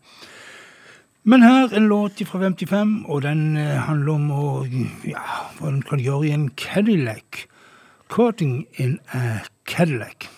[1.28, 4.44] Men her en låt fra 55, og den eh, handler om å
[5.04, 5.24] Ja,
[5.58, 7.42] hva den kan gjøre i en Cadillac.
[8.08, 10.30] Courting in a Cadillac.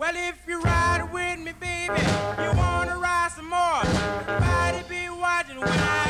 [0.00, 2.00] Well, if you ride with me, baby,
[2.40, 3.84] you wanna ride some more.
[3.84, 6.05] Everybody be watching when I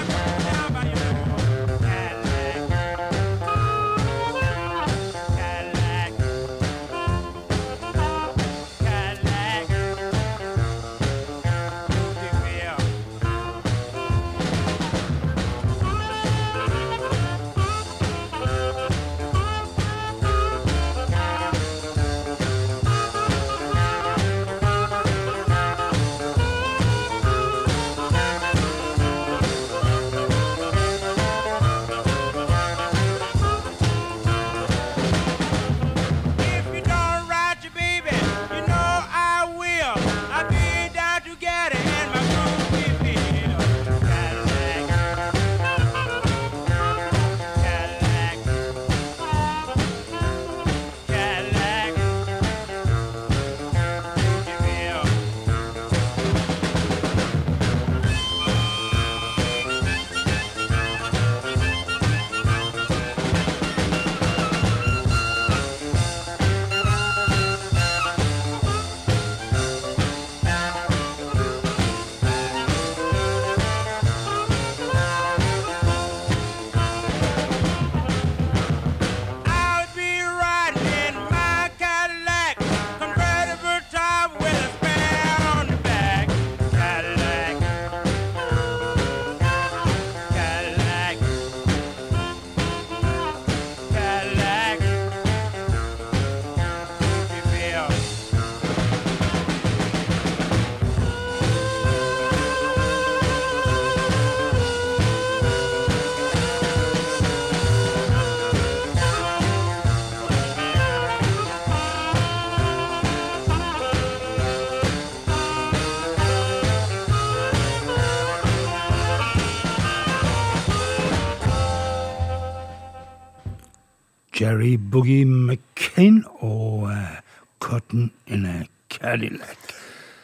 [124.46, 127.18] Jerry Boogie McCain og uh,
[127.58, 129.58] Cotton in a Cadillac.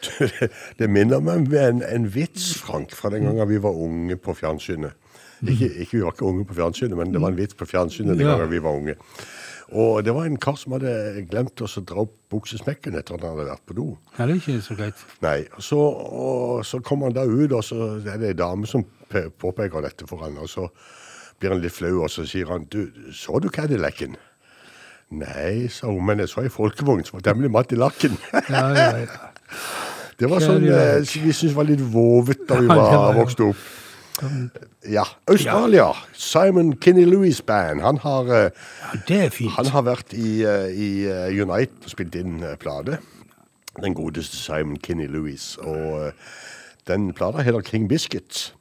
[0.79, 4.35] Det minner meg om en, en vits, Frank, fra den gangen vi var unge på
[4.35, 4.95] fjernsynet.
[5.43, 8.15] Ikke, ikke vi var ikke unge på fjernsynet, men det var en vits på fjernsynet
[8.19, 8.95] den gangen vi var unge.
[9.73, 13.33] Og det var en kar som hadde glemt å dra opp buksesmekken etter at han
[13.33, 13.85] hadde vært på do.
[14.15, 15.03] Ja, det er ikke så greit.
[15.23, 18.85] Nei, så, og så kom han da ut, og så er det ei dame som
[19.11, 20.67] pe- påpeker dette for han, og så
[21.43, 24.15] blir han litt flau, og så sier han, du, så du Cadillacen?
[25.13, 28.15] Nei, sa hun, men jeg så ei folkevogn som var temmelig matt i lakken.
[28.47, 29.21] Ja, ja, ja.
[30.13, 33.63] Det var sånn eh, vi syntes var litt vovet da vi Ja, var, vokste opp.
[34.85, 35.03] Ja.
[35.27, 35.87] Australia.
[36.13, 37.81] Simon Kinney Lewis Band.
[37.81, 42.53] Han har, eh, han har vært i, eh, i eh, Unite og spilt inn eh,
[42.61, 43.01] plate.
[43.81, 45.57] Den godeste Simon Kinney Lewis.
[45.57, 46.13] Og eh,
[46.87, 48.53] den plata heter King Biscuit.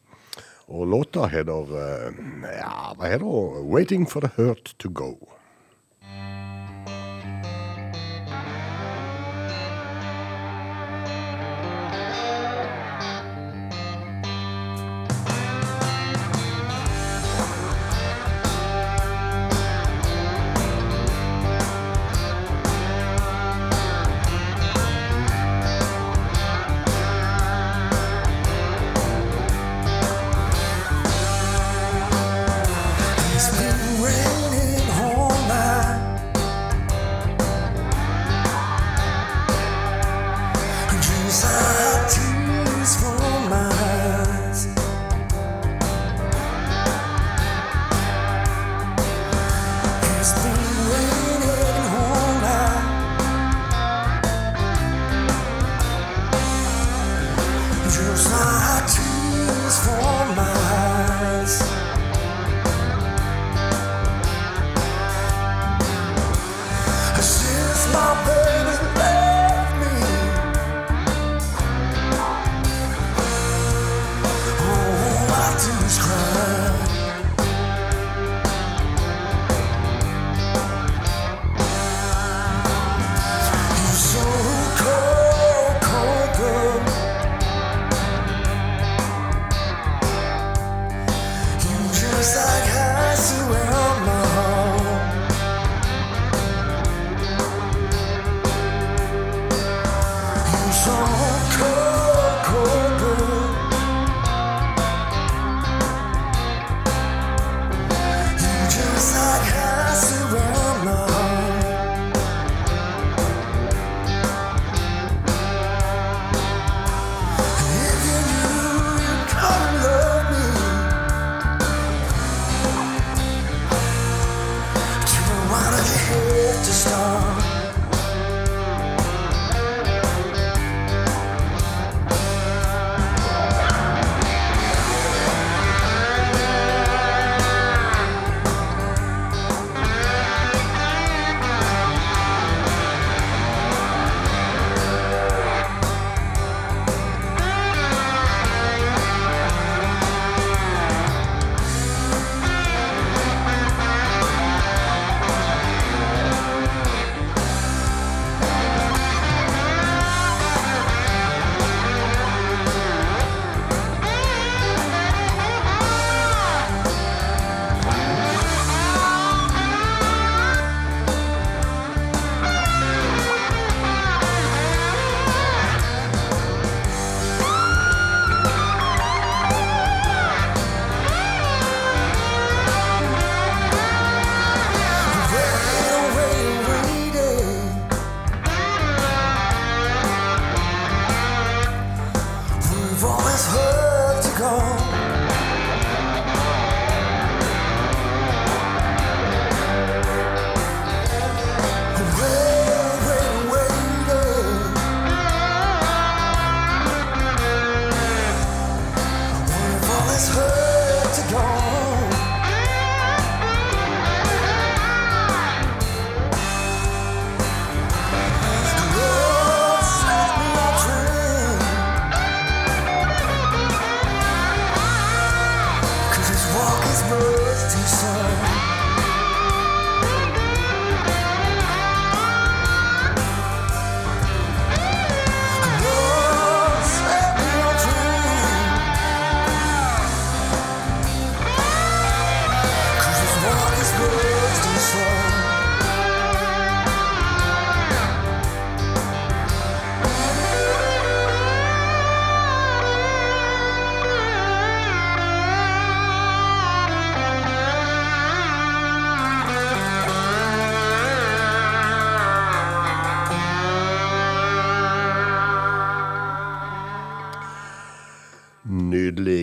[0.67, 2.23] Og låta heter eh,
[2.59, 3.63] Ja, hva heter?
[3.67, 5.32] Waiting for the Hurt to Go.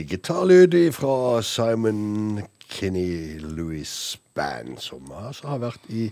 [0.09, 6.07] Gitarlyd fra Simon Kinney Louis Band, som altså har vært i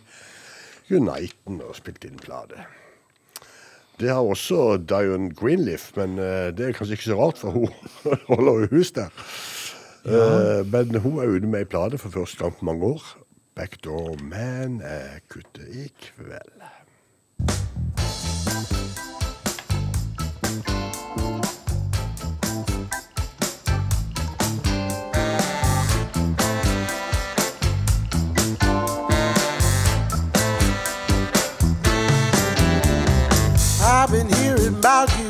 [0.94, 2.68] Uniten og spilt inn plate.
[3.98, 7.74] Det har også Dion Greenleaf, men eh, det er kanskje ikke så rart, for hun
[8.30, 9.10] holder jo hus der.
[10.08, 10.64] Ja.
[10.64, 13.10] men hun er ute med ei plate for første gang på mange år.
[13.58, 16.57] Backdoor Man er kuttet i kveld.
[34.08, 35.30] I've been hearing about you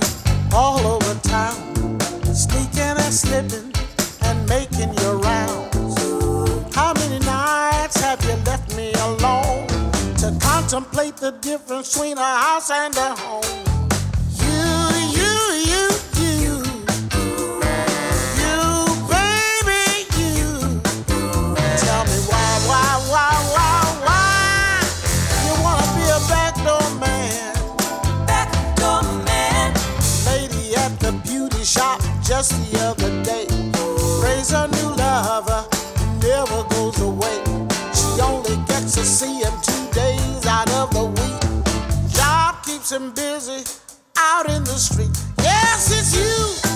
[0.53, 3.73] all over town, sneaking and slipping
[4.21, 6.75] and making your rounds.
[6.75, 9.65] How many nights have you left me alone
[10.17, 13.76] to contemplate the difference between a house and a home?
[42.87, 43.63] Keeps him busy
[44.17, 45.09] out in the street.
[45.39, 46.66] Yes, it's you.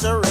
[0.00, 0.21] By her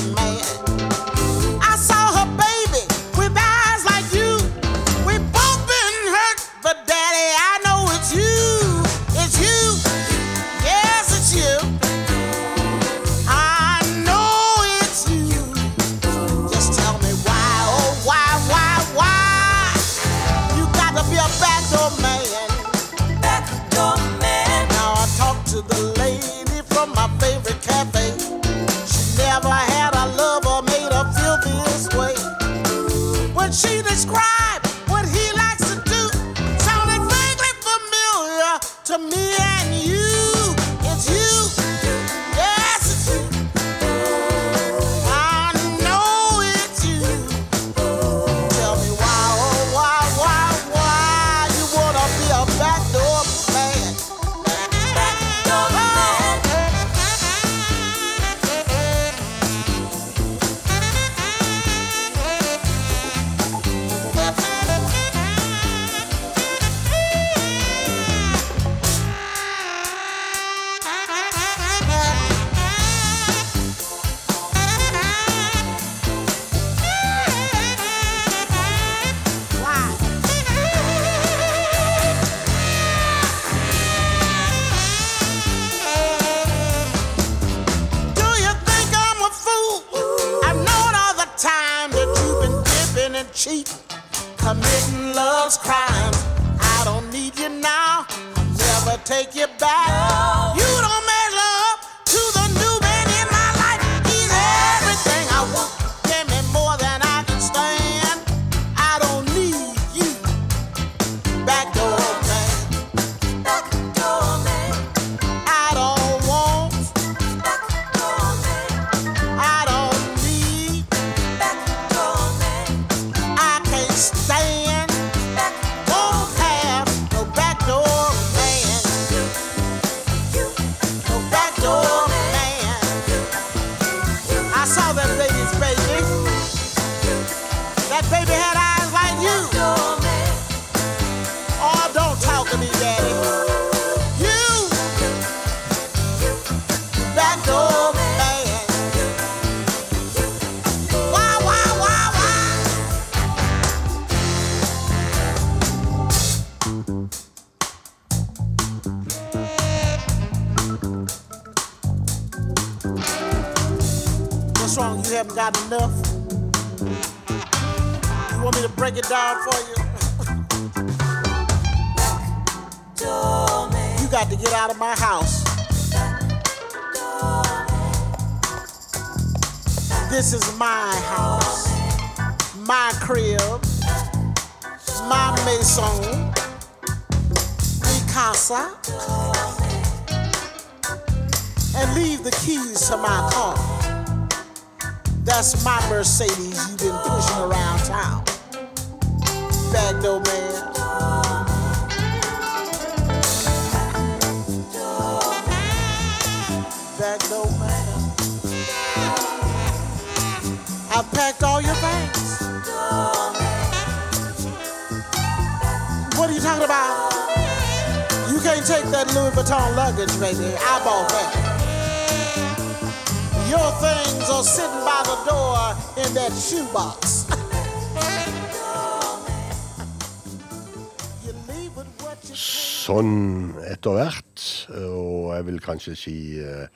[233.82, 234.44] etter hvert,
[234.78, 236.68] og jeg vil kanskje si eh,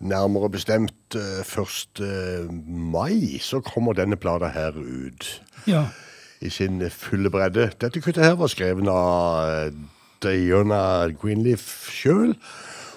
[0.00, 2.00] nærmere bestemt eh, 1.
[2.66, 5.84] mai, så kommer denne plata her ut Ja.
[6.40, 7.70] i sin fulle bredde.
[7.80, 9.76] Dette kuttet her var skrevet av eh,
[10.24, 12.32] Diana Greenleaf sjøl.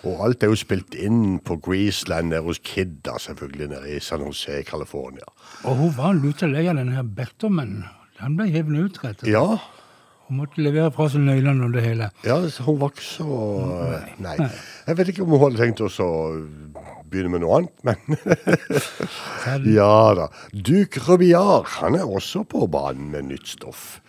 [0.05, 4.21] Og alt er jo spilt inn på Greaseland nede hos Kidda, selvfølgelig, nede i San
[4.21, 5.25] Jose, i California.
[5.65, 7.79] Og hun var luta lei av denne her Beckerman.
[8.21, 9.33] Han ble hevet ut, rett og slett.
[9.33, 9.57] Ja,
[10.25, 12.07] Hun måtte levere fra seg nøklene og det hele.
[12.25, 13.27] ja hun var ikke så
[14.25, 14.35] Nei.
[14.87, 16.09] Jeg vet ikke om hun hadde tenkt oss å
[17.05, 18.17] begynne med noe annet, men
[19.77, 20.29] Ja da.
[20.51, 23.99] Duke Rubiar han er også på banen med nytt stoff.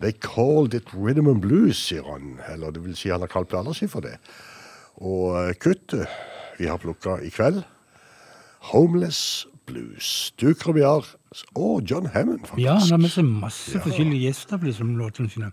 [0.00, 2.38] They called it rhythm and blues, sier han.
[2.50, 4.16] Eller det vil si han har kalt plata si for det.
[5.04, 6.08] Og eh, kuttet
[6.58, 7.62] vi har plukka i kveld,
[8.72, 10.32] Homeless Blues.
[10.40, 11.06] Duke Robillard
[11.54, 12.64] og John Hammond, faktisk.
[12.66, 15.52] Ja, han har med seg masse forskjellige gjester på liksom, låtene sine.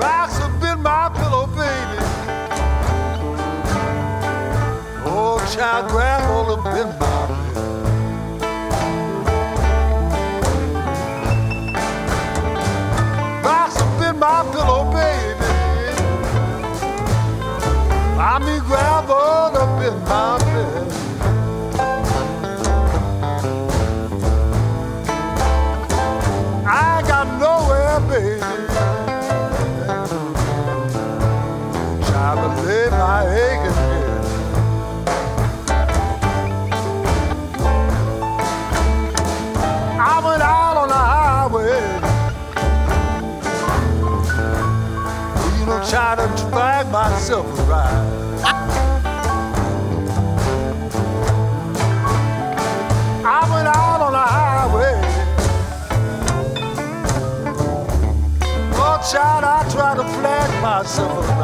[0.00, 2.00] Rocks have been my pillow, baby.
[5.06, 7.09] Oh, child, grab all the in
[60.80, 61.39] I'll suffer.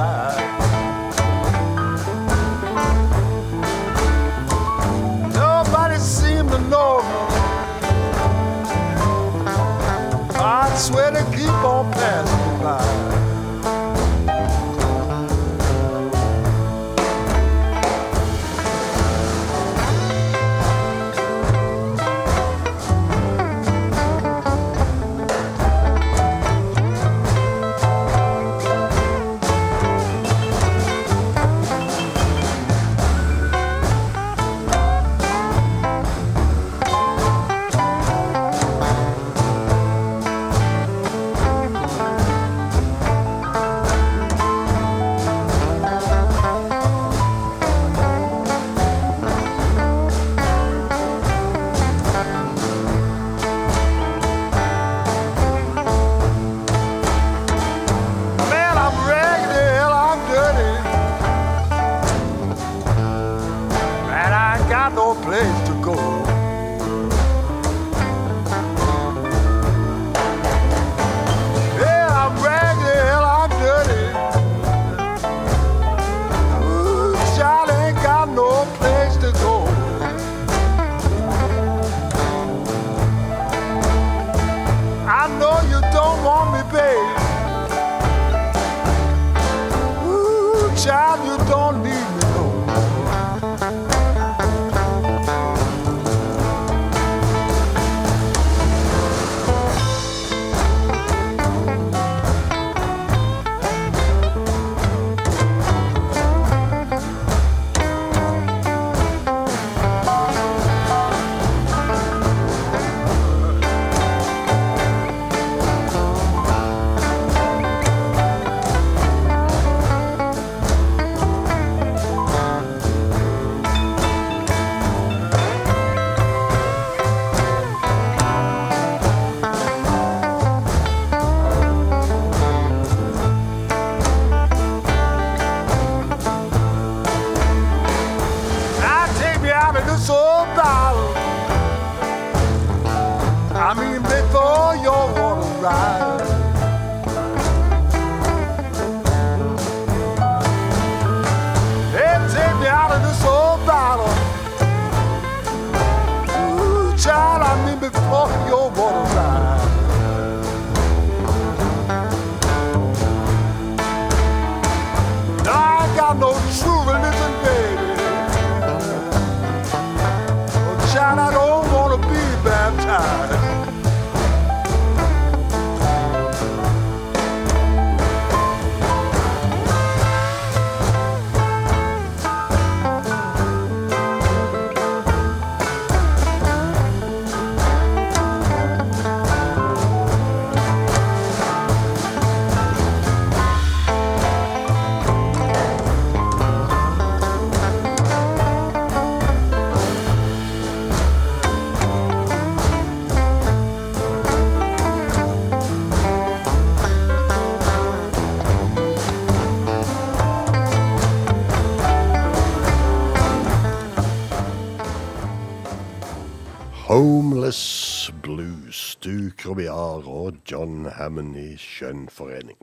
[217.47, 222.57] Homeless Blues, du Krobiar og John Hammond i skjønn forening.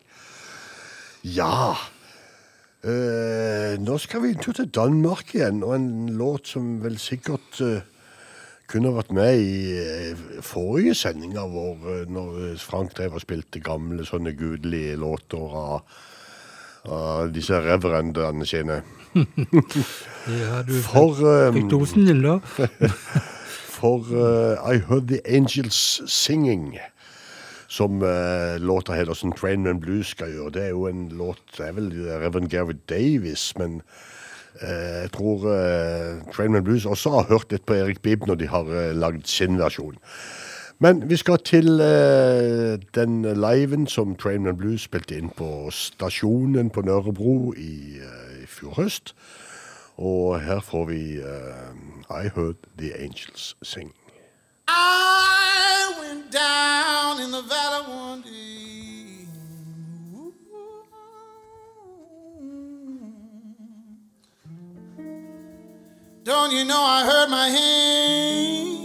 [1.23, 1.71] Ja
[2.83, 7.61] eh, Nå skal vi en tur til Danmark igjen, og en låt som vel sikkert
[7.63, 7.87] eh,
[8.67, 13.63] kunne vært med i eh, forrige sending av vår, eh, når Frank drev og spilte
[13.63, 16.01] gamle sånne gudelige låter av,
[16.91, 18.81] av disse reverendene sine.
[20.23, 22.37] Ja, du For, um, fikk dosen din, da.
[23.83, 26.79] For eh, I Heard The Angels Singing,
[27.67, 30.51] som uh, låta som Trainman Blues skal gjøre.
[30.51, 33.81] Det er jo en låt Det er vel Reverend Gary Davis, men
[34.61, 38.47] uh, jeg tror uh, Trainman Blues også har hørt litt på Erik Bibb når de
[38.47, 39.99] har uh, lagd sin versjon.
[40.79, 46.81] Men vi skal til uh, den liven som Trainman Blues spilte inn på stasjonen på
[46.87, 49.13] Nørrebro i, eh, i fjor høst.
[49.97, 53.91] Og her får vi eh, I Heard The Angels Sing.
[54.67, 59.25] I went down in the valley one day.
[66.23, 68.82] Don't you know I heard my angels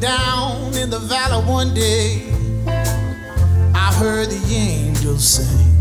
[0.00, 2.22] down in the valley one day.
[3.74, 5.76] I heard the angels sing.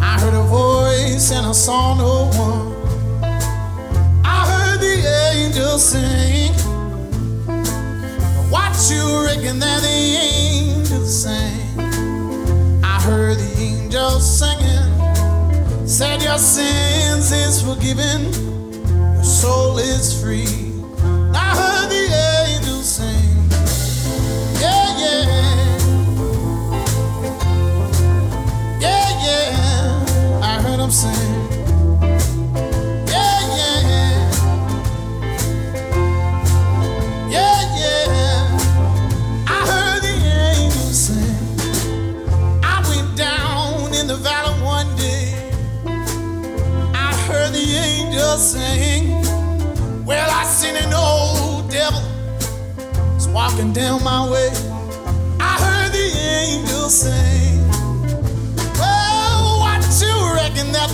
[0.00, 2.74] I heard a voice and I saw no one.
[4.22, 4.96] I heard the
[5.32, 6.52] angels sing.
[8.50, 9.98] What you reckon that the
[10.28, 11.80] angels sang?
[12.84, 15.88] I heard the angels singing.
[15.88, 18.24] Said your sins is forgiven,
[19.14, 20.63] your soul is free.
[30.84, 31.50] I'm saying?
[33.08, 34.30] Yeah, yeah.
[37.30, 39.46] Yeah, yeah.
[39.48, 42.60] I heard the sing.
[42.62, 45.32] I went down in the valley one day.
[46.94, 49.24] I heard the sing.
[50.04, 52.02] Well, I seen an old devil.
[53.14, 54.73] was walking down my way.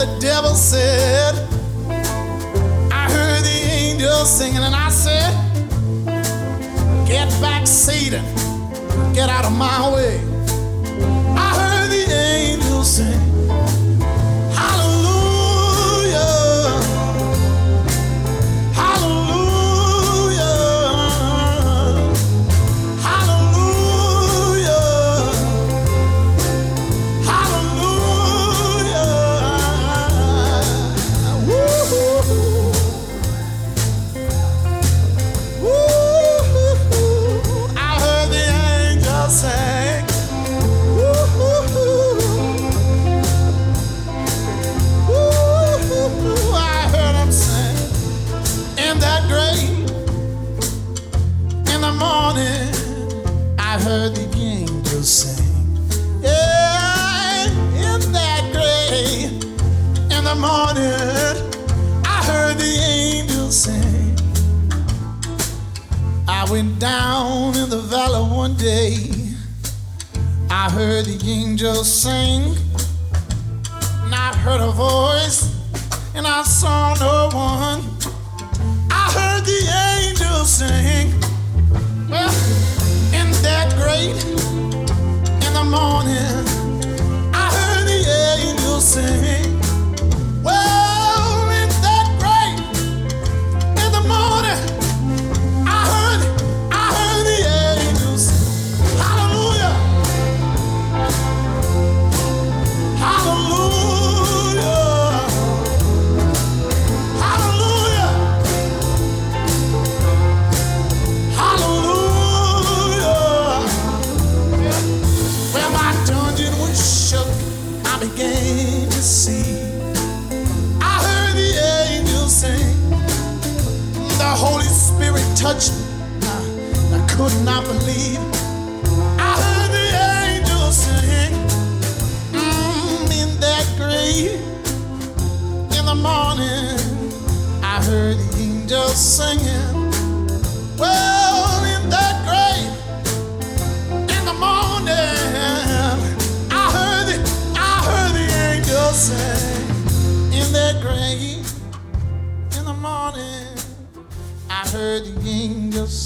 [0.01, 1.35] The devil said?
[2.91, 5.31] I heard the angels singing, and I said,
[7.07, 8.25] Get back, Satan.
[9.13, 10.40] Get out of my way.
[71.61, 72.57] Angels sing.
[74.05, 75.55] And I heard a voice,
[76.15, 77.90] and I saw no one.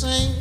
[0.04, 0.33] Sing.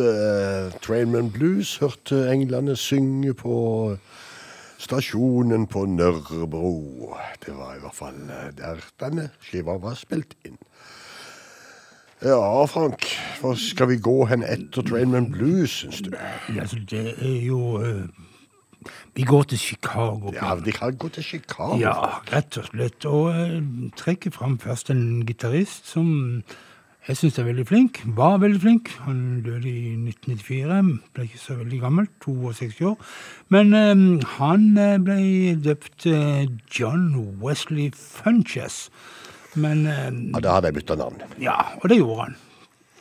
[0.00, 3.96] At uh, Trainman Blues hørte englene synge på
[4.80, 7.14] stasjonen på Nørrebro.
[7.46, 10.56] Det var i hvert fall eh, der denne skiva var spilt inn.
[12.24, 13.06] Ja, Frank,
[13.40, 16.10] hvor skal vi gå hen etter Trainman Blues, syns du?
[16.12, 18.02] Ja, altså, det er jo uh,
[19.16, 20.32] Vi går til Chicago.
[20.32, 21.76] Ja, de kan gå til Chicago.
[21.80, 23.04] Ja, rett og slett.
[23.04, 23.60] Og uh,
[23.96, 26.42] trekke fram først en gitarist som
[27.10, 28.00] jeg syns er veldig flink.
[28.16, 28.90] Var veldig flink.
[29.06, 31.00] Han døde i 1994.
[31.16, 32.06] Ble ikke så veldig gammel.
[32.24, 32.96] 62 år.
[33.52, 34.04] Men eh,
[34.38, 35.16] han eh, ble
[35.64, 36.44] døpt eh,
[36.76, 37.08] John
[37.42, 38.84] Wesley Funches.
[39.58, 40.06] Men eh,
[40.36, 41.18] Ja, Da hadde jeg bytta navn.
[41.42, 42.38] ja, og det gjorde han.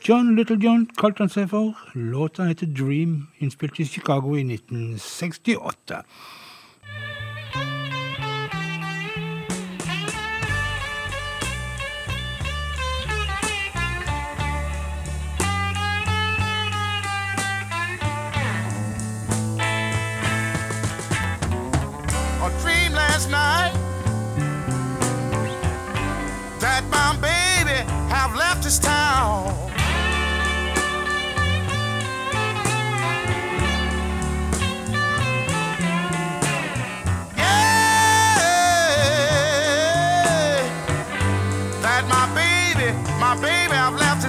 [0.07, 1.75] John Little John kalte han seg for.
[1.93, 6.01] Låta heter Dream, innspilt i Chicago i 1968.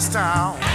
[0.01, 0.70] This town.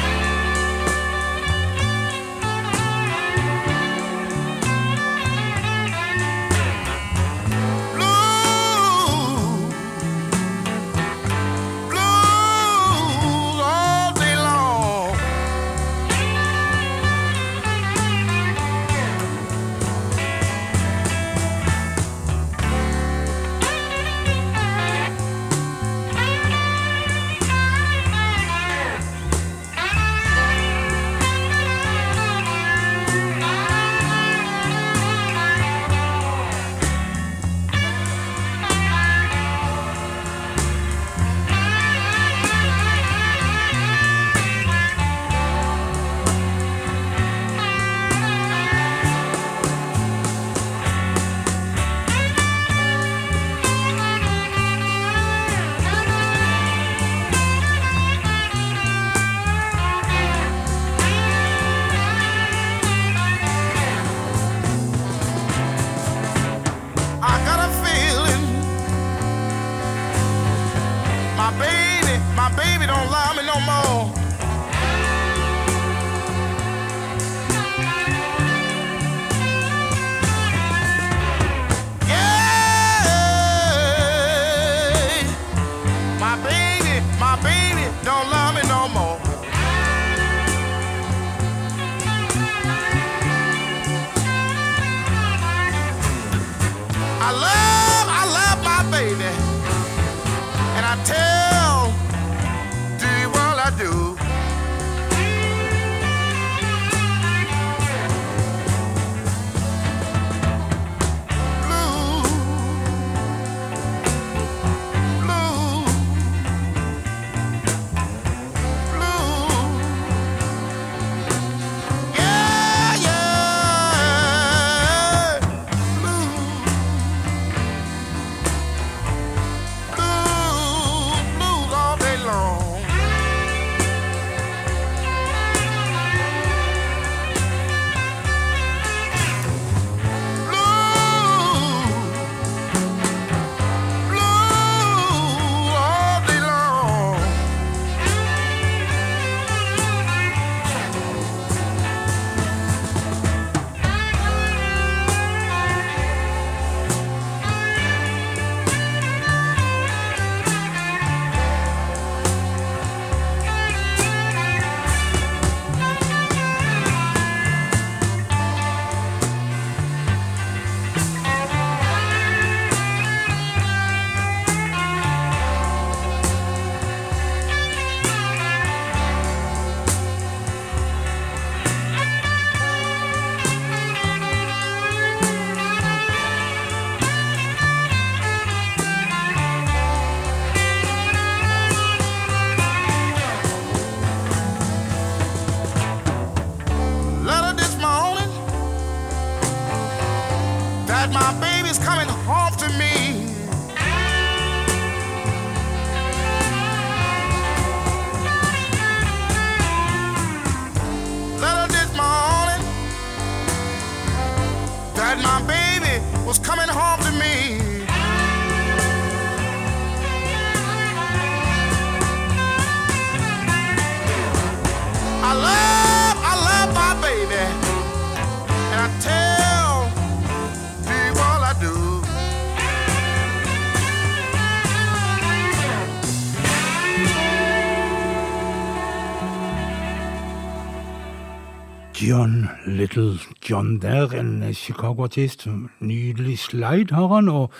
[242.15, 243.19] John Little
[243.49, 245.47] John der, en Chicago-artist.
[245.79, 247.51] Nydelig slide har han, og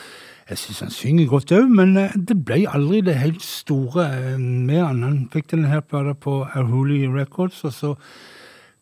[0.49, 4.39] jeg syns han synger godt òg, men eh, det ble aldri det helt store eh,
[4.39, 5.03] med han.
[5.03, 7.93] Han fikk denne her plata på Arhuli Records, og så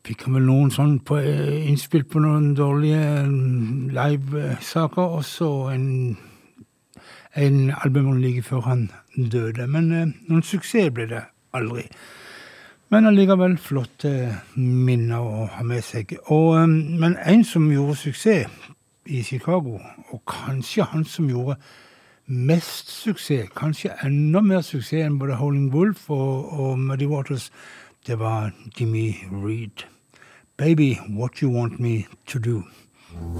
[0.05, 3.25] fikk han vel noen sånn på, eh, innspill på noen dårlige
[3.97, 5.87] livesaker, og så en,
[7.33, 9.65] en album like før han døde.
[9.65, 9.89] Men
[10.27, 11.25] noen suksess ble det
[11.57, 11.89] aldri.
[12.93, 14.09] Men allikevel flotte
[14.53, 16.11] minner å ha med seg.
[16.27, 18.51] Og, um, men en som gjorde suksess
[19.09, 19.79] i Chicago,
[20.13, 21.55] og kanskje han som gjorde
[22.27, 27.49] mest suksess, kanskje enda mer suksess enn både Holing Wolf og, og Muddy Waters,
[28.05, 29.87] det var Jimmy Reed.
[30.57, 32.63] Baby, what you want me to do.
[33.09, 33.33] You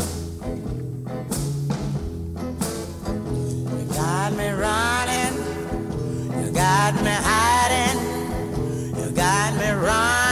[3.93, 5.37] got me running,
[6.41, 8.12] you got me hiding,
[9.13, 10.22] you got me run,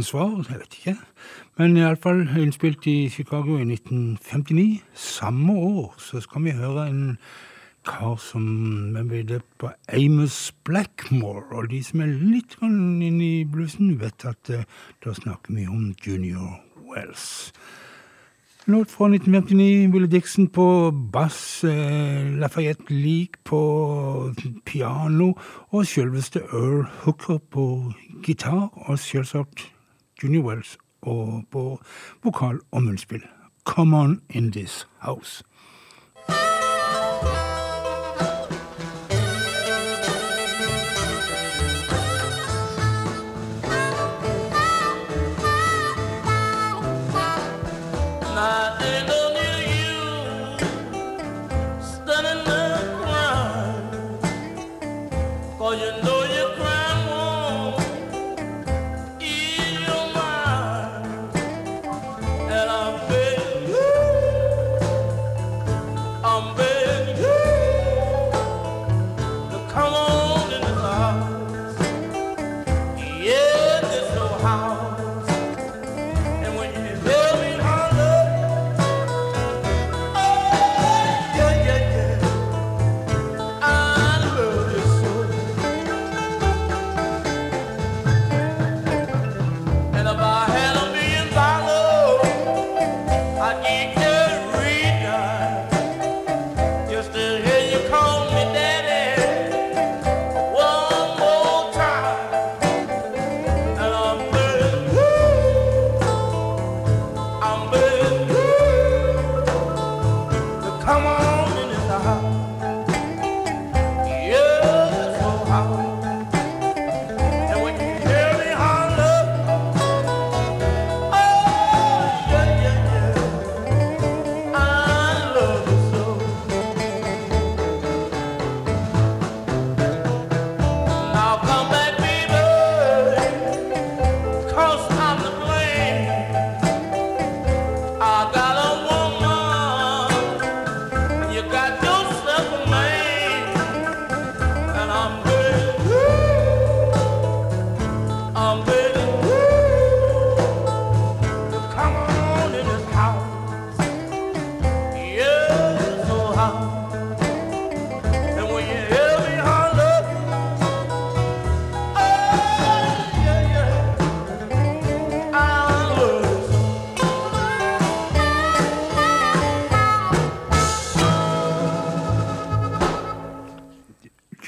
[0.00, 0.44] fikk han svar?
[0.48, 0.96] Jeg vet ikke.
[1.58, 4.82] Men iallfall innspilt i Chicago i 1959.
[4.94, 7.18] Samme år så skal vi høre en
[7.84, 11.44] kar som er bildet på Amos Blackmore.
[11.52, 14.64] Og de som er litt inne i bluesen, vet at uh,
[15.04, 17.52] da snakker vi om Junior Wells.
[18.66, 25.32] Låt fra 1959, Willie Dixon på bass, eh, Lafayette Leak på piano
[25.70, 29.72] og selveste Earl Hooker på gitar, og selvsagt
[30.22, 31.80] Junior Wells og på
[32.24, 33.22] vokal og munnspill.
[33.64, 35.44] Come on in this house.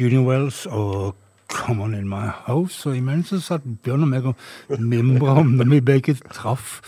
[0.02, 1.14] Junior Wells og
[1.52, 2.88] Come On In My House.
[2.88, 6.78] Og imens så satt Bjørn og meg og mimra om når vi begge traff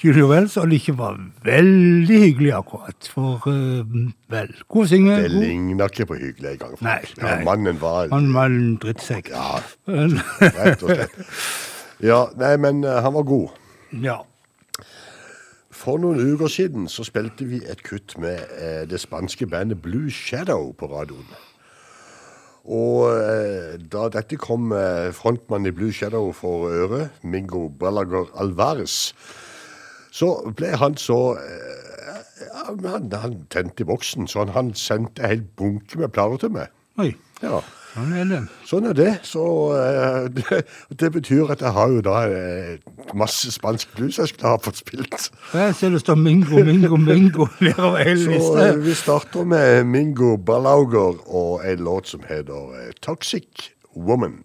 [0.00, 3.08] Junior Wells, og det ikke var veldig hyggelig akkurat.
[3.12, 3.96] For uh,
[4.32, 5.16] vel, god å synge.
[5.26, 6.78] Det ligner ikke på hyggelig engang.
[6.86, 7.42] Nei, Ja, nei.
[7.50, 9.28] mannen var Han var en drittsekk.
[9.34, 9.58] Ja,
[9.90, 11.18] rett og slett.
[12.04, 13.58] Ja, nei, men uh, han var god.
[14.06, 14.20] Ja.
[15.76, 20.08] For noen uker siden så spilte vi et kutt med eh, det spanske bandet Blue
[20.10, 21.26] Shadow på radioen.
[22.66, 29.14] Og eh, da dette kom eh, frontmannen i Blue Shadow for øre, Mingo Balagar Alvarez,
[30.10, 31.86] så ble han så eh,
[32.66, 36.56] han, han tente i boksen, så han, han sendte en hel bunke med plater til
[36.58, 36.74] meg.
[36.98, 37.12] Oi,
[37.44, 37.60] Ja.
[37.96, 38.38] Sånn er det.
[38.68, 39.10] Sånn er det.
[39.26, 39.42] Så
[39.74, 40.62] eh, det,
[41.00, 42.76] det betyr at jeg har jo da eh,
[43.16, 45.28] masse spansk blues jeg skulle ha fått spilt.
[45.56, 48.68] Jeg ser det står Mingo, Mingo, Mingo nedover hele lista.
[48.68, 54.42] eh, vi starter med Mingo Ballauger og en låt som heter Toxic Woman.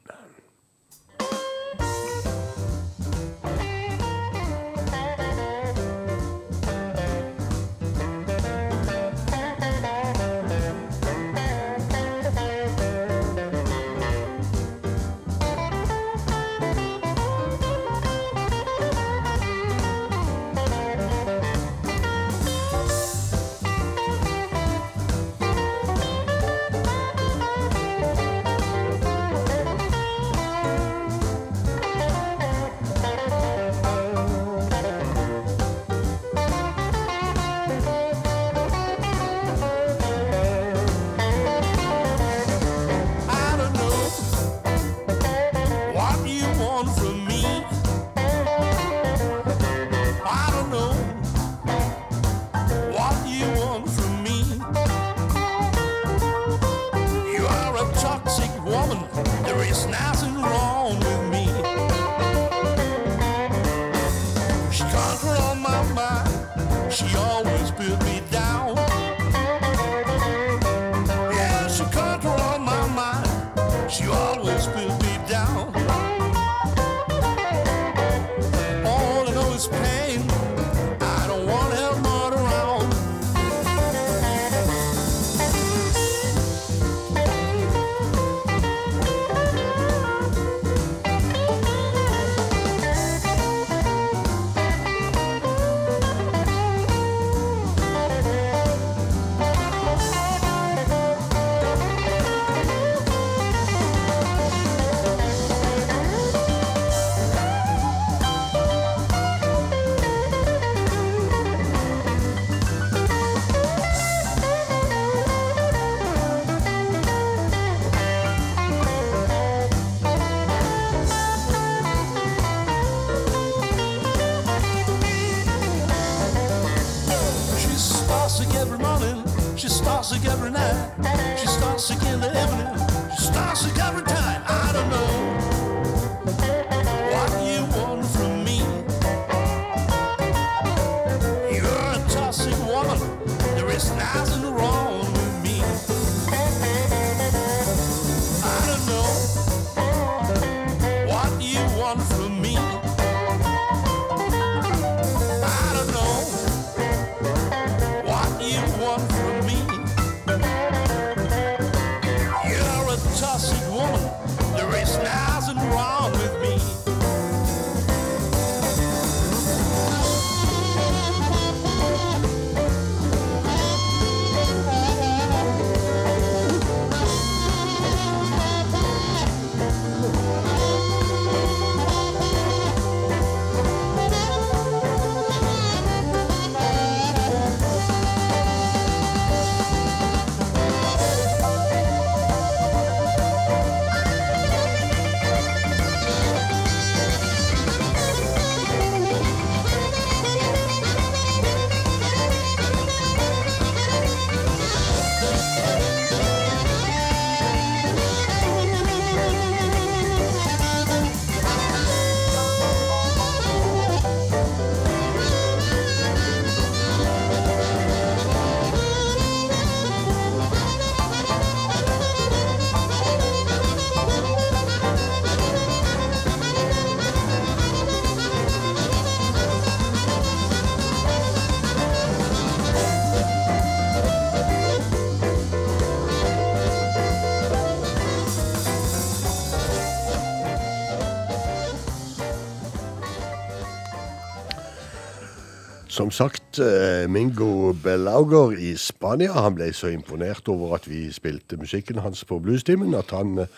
[245.92, 251.58] Som sagt, eh, Mingo Bellauger i Spania han ble så imponert over at vi spilte
[251.60, 253.52] musikken hans på Bluestimen, at han eh,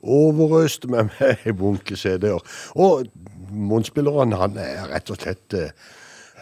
[0.00, 2.40] overøste meg med en bunke CD-er.
[2.80, 3.04] Og
[3.52, 5.76] munnspilleren han er rett og slett eh,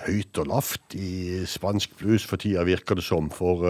[0.06, 3.27] høyt og lavt i spansk blues for tida, virker det som.
[3.35, 3.66] For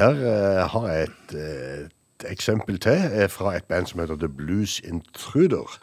[0.00, 0.24] her
[0.72, 5.76] har jeg et, et eksempel til fra et band som heter The Blues Intruder.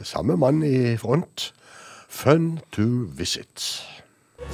[0.00, 1.52] Er samme mann i front.
[2.08, 3.84] Fun to visit.
[4.42, 4.50] Now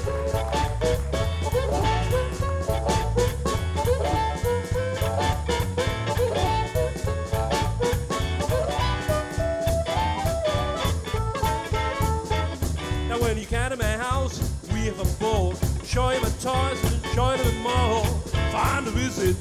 [13.18, 14.40] when you come to my house,
[14.72, 15.54] we have a ball.
[15.84, 18.04] Show you my toys and enjoy them all.
[18.52, 19.36] Find a visit.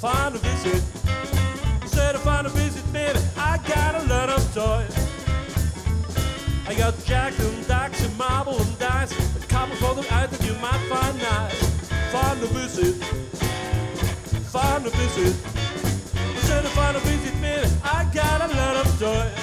[0.00, 0.82] Find a visit.
[1.80, 5.11] Instead of find a visit, baby, I got a lot of toys.
[6.72, 9.12] I got jacks and dacks and marble and dice.
[9.36, 11.60] A couple for them out that you might find nice.
[12.10, 12.94] Find a visit.
[14.48, 15.36] Find a visit.
[16.34, 19.36] Instead of find a visit, baby, I got a lot of toys.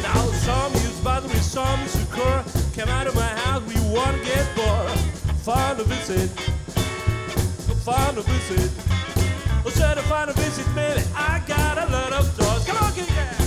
[0.00, 2.44] Now some use battery, some use Sakura.
[2.76, 4.92] Come out of my house, we wanna get bored.
[5.42, 6.30] Find a visit.
[7.82, 8.70] Find a visit.
[9.64, 12.64] Instead of find a visit, baby, I got a lot of toys.
[12.64, 13.37] Come on, get yeah.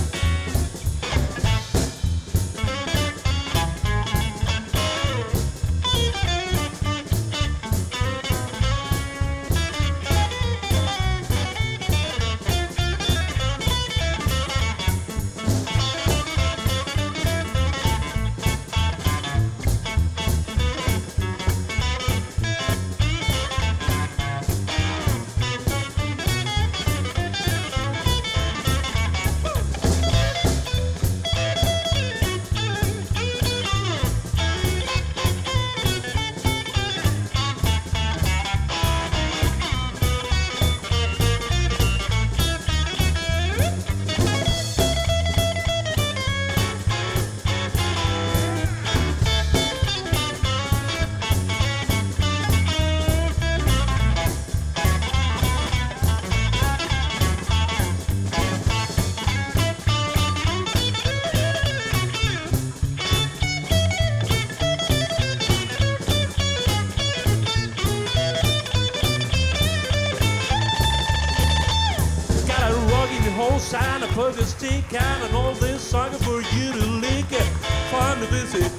[74.12, 77.48] Plug a stick and all this sucker for you to lick it.
[77.90, 78.70] Find a visit.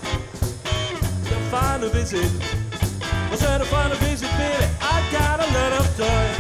[1.50, 2.30] Find a visit.
[3.32, 4.66] I said find a visit, baby.
[4.80, 6.36] I got a lot of time.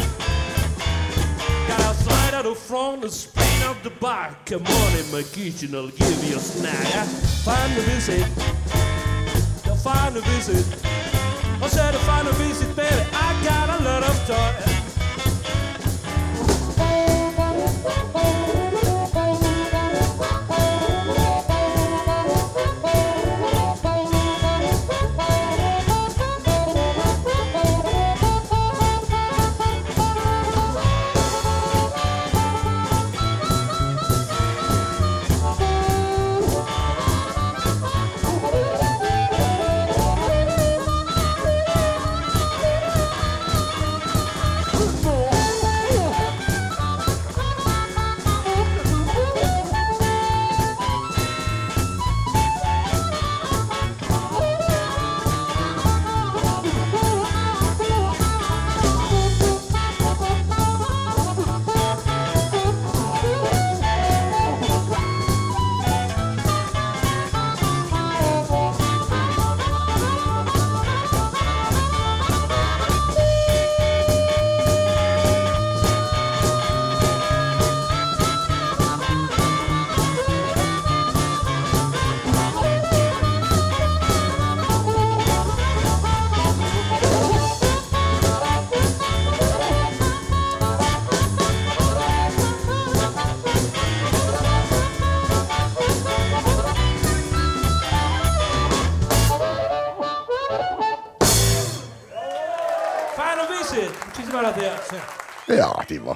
[1.67, 4.45] Got a slide out of front, the spin of the back.
[4.45, 7.07] Come on in my kitchen, I'll give you a snack.
[7.43, 8.25] Find a visit.
[9.81, 10.65] Find a visit.
[11.61, 13.03] I said find a visit, baby.
[13.13, 14.82] I got a lot of time.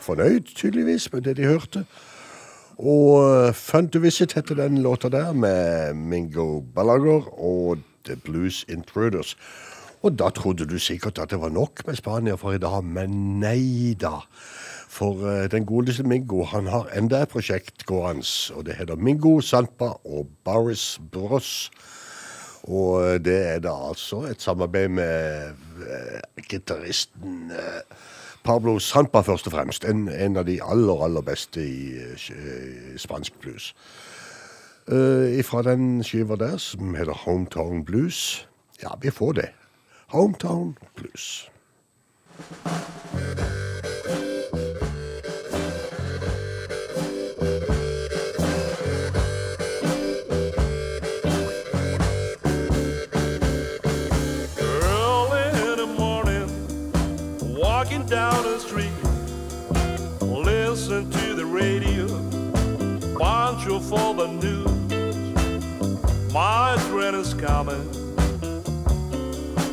[0.07, 1.83] Fornøyd tydeligvis med det de hørte.
[2.77, 8.65] Og uh, Fun to Visit heter den låta der, med Mingo Ballager og The Blues
[8.69, 9.37] Intruders.
[10.05, 13.39] Og da trodde du sikkert at det var nok med Spania for i dag, men
[13.41, 14.21] nei da.
[14.87, 19.39] For uh, den godeste Mingo han har enda et prosjekt gående, og det heter Mingo,
[19.41, 21.71] Sampa og Boris Bros.
[22.63, 25.49] Og uh, det er da altså et samarbeid med
[25.81, 27.97] uh, gitaristen uh,
[28.47, 29.83] Pablo Sampa, først og fremst.
[29.83, 33.73] En, en av de aller, aller beste i uh, spansk blues.
[34.87, 38.47] Uh, fra den skiva der, som heter Hometown Blues.
[38.79, 39.49] Ja, vi får det.
[40.15, 41.49] Hometown Blues.
[63.91, 64.67] All the news.
[66.33, 67.89] My train is coming,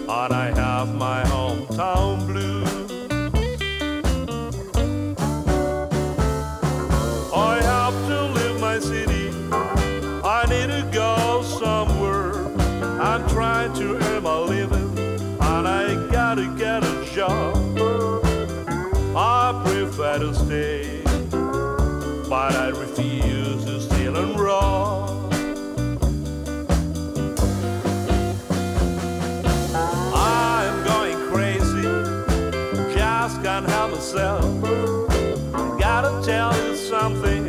[0.08, 2.70] and I have my hometown blues.
[7.34, 9.30] I have to leave my city.
[10.24, 12.34] I need to go somewhere.
[13.00, 14.98] I'm trying to earn my living,
[15.40, 17.56] and I gotta get a job.
[19.16, 20.83] I prefer to stay,
[34.04, 34.60] myself.
[35.78, 37.48] Gotta tell you something,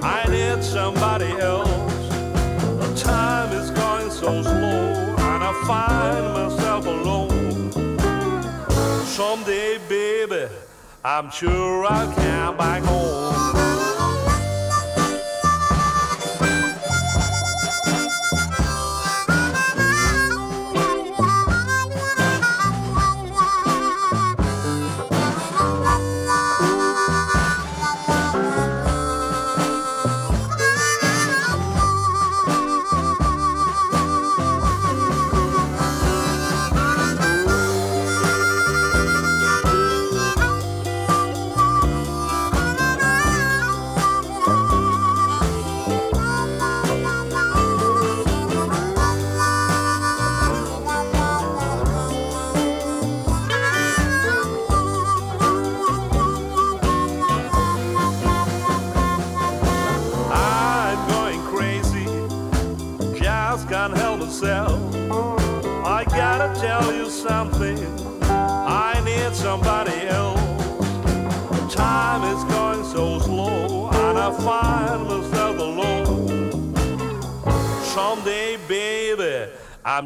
[0.00, 2.08] I need somebody else.
[2.78, 7.72] The time is going so slow, and I find myself alone.
[9.06, 10.46] Someday, baby,
[11.04, 13.85] I'm sure I'll come back home.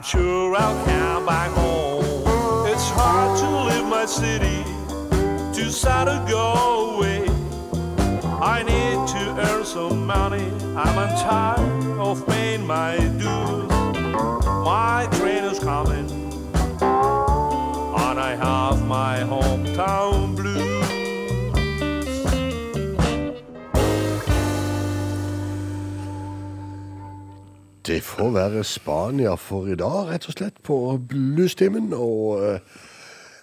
[0.01, 0.40] I'm sure
[28.35, 30.77] være Spania for i dag, rett og slett, på
[31.11, 31.93] bluestimen.
[31.97, 32.61] Og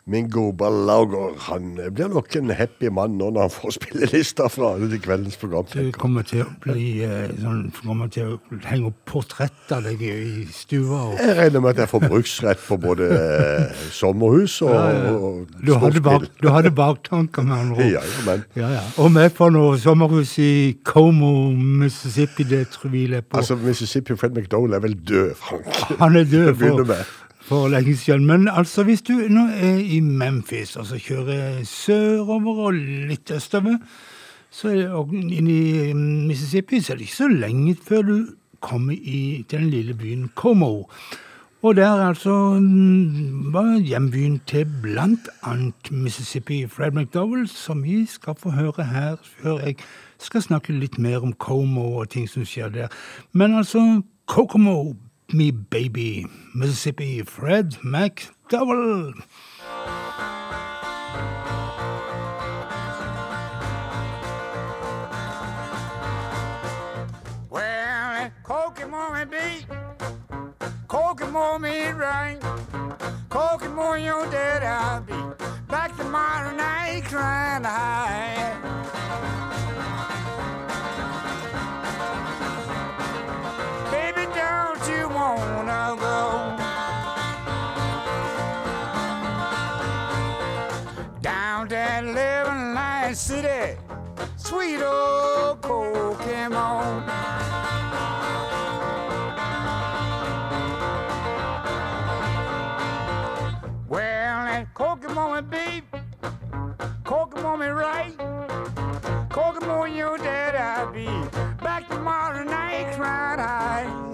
[0.08, 4.74] eh, Mingo Ballauger han blir nok en happy mann nå når han får spillelista fra
[4.80, 5.68] til kveldens program.
[5.74, 10.02] Du kommer til å bli eh, sånn, kommer til å henge opp portrett av deg
[10.08, 11.02] i stua.
[11.12, 15.14] Og, Jeg regner med at jeg får bruksrett på både eh, sommerhus og, Ja, ja.
[15.18, 17.90] og du, hadde bak, du hadde baktanker med andre.
[17.92, 18.84] Ja, ja, men Ja, ja.
[19.04, 20.52] Og vi får nå sommerhus i
[20.88, 22.44] Como, Mississippi.
[22.48, 23.38] Det tviler er på.
[23.42, 25.68] altså, Mississippi Fred McDowell er vel død, Frank?
[26.00, 27.16] Han er død for, med.
[27.48, 28.26] For lenge siden.
[28.26, 32.74] Men altså, hvis du nå er i Memphis, altså kjører sørover og
[33.08, 33.78] litt østover,
[34.52, 38.18] så er det, og inn i Mississippi, så er det ikke så lenge før du
[38.64, 40.86] kommer i til den lille byen Como.
[41.62, 48.36] Og der altså mm, var hjembyen til blant annet Mississippi Fred McDowell, som vi skal
[48.38, 49.76] få høre her før jeg
[50.20, 52.88] skal snakke litt mer om Como og ting som skjer der.
[53.32, 54.94] Men altså, Kokomo,
[55.34, 56.26] me baby,
[56.56, 59.14] Mississippi Fred McDowell.
[67.50, 69.66] Well, Kokomo me beat,
[70.88, 72.40] Kokomo me right,
[73.30, 75.14] Kokomo your dead I'll be
[75.68, 77.70] back tomorrow night crying to
[91.22, 93.78] down that living line city,
[94.38, 96.18] sweet old that
[104.74, 105.84] Kokomo beef,
[107.04, 108.18] Kokomo me right,
[109.30, 111.06] Kokomo your dad I'll be
[111.64, 114.07] back tomorrow night crying high.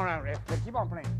[0.00, 0.58] Play it on out there.
[0.64, 1.19] Keep on playing.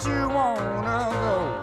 [0.00, 1.62] Don't you wanna go?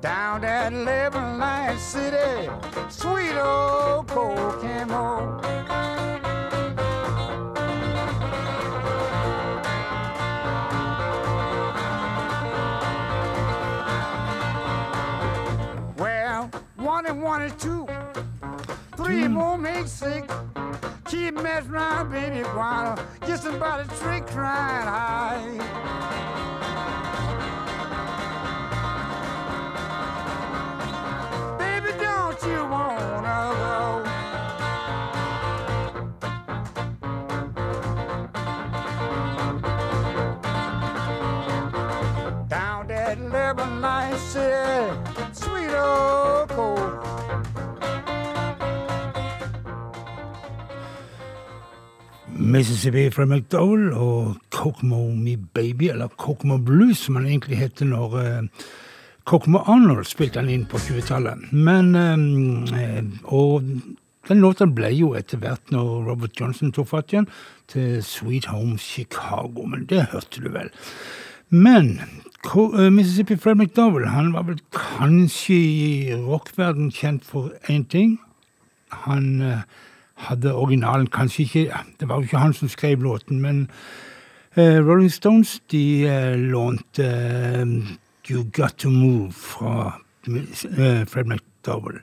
[0.00, 2.48] Down that living line city,
[2.90, 3.61] sweet old
[21.42, 25.58] Messing around, baby, wanna get somebody trick crying high.
[31.58, 34.01] Baby, don't you wanna go?
[52.62, 58.14] Mississippi fra McDowell og Kokomo Me Baby, eller Kokomo Blues, som han egentlig heter når
[58.20, 58.68] eh,
[59.26, 61.48] Kokomo Arnold spilte han inn på 20-tallet.
[61.50, 63.66] Men eh, Og
[64.28, 67.26] den låta ble jo etter hvert, når Robert Johnson tok fatt igjen,
[67.66, 69.66] til Sweet Home Chicago.
[69.66, 70.70] Men det hørte du vel.
[71.50, 78.20] Men eh, Mississippi Fred McDowell han var vel kanskje i rockverden kjent for én ting.
[79.02, 79.66] Han eh,
[80.28, 83.68] hadde originalen kanskje ikke Det var jo ikke han som skrev låten, men
[84.56, 87.08] uh, Rolling Stones de uh, lånte
[87.62, 87.92] uh,
[88.30, 89.98] You Got To Move fra
[91.06, 91.98] Fred McDowell.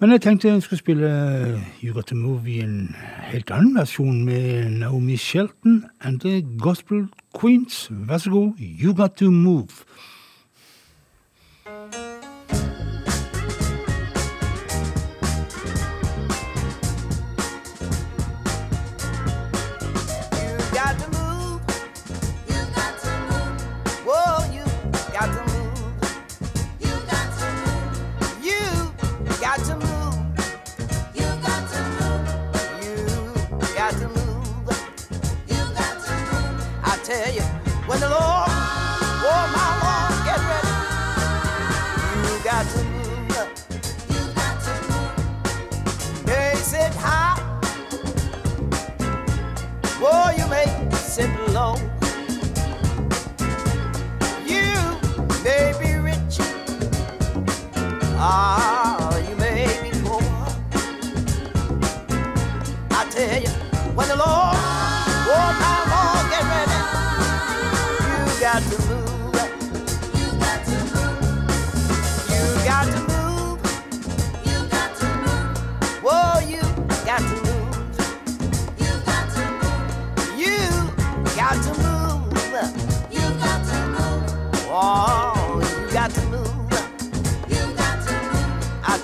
[0.00, 1.08] Men jeg tenkte jeg skulle spille
[1.84, 2.94] You Got To Move i en
[3.30, 7.08] helt annen versjon med Naomi Shelton and The Gospel
[7.40, 7.88] Queens.
[7.90, 8.52] Vær så god,
[8.82, 9.82] You Got To Move.
[37.88, 38.50] When the Lord,
[39.30, 40.72] oh my Lord, get ready.
[42.22, 43.32] You got to move.
[44.10, 46.26] You got to move.
[46.26, 47.40] They said high.
[49.98, 51.97] Boy, you may sit low.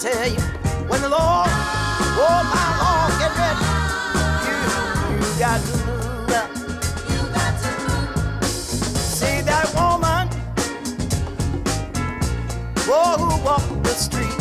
[0.05, 0.41] Tell you,
[0.91, 3.69] when the Lord, oh my Lord, get ready.
[4.45, 4.57] You,
[5.17, 6.29] you got to move.
[7.09, 8.45] You got to move.
[8.45, 10.29] See that woman,
[12.87, 14.41] oh, who walked the street.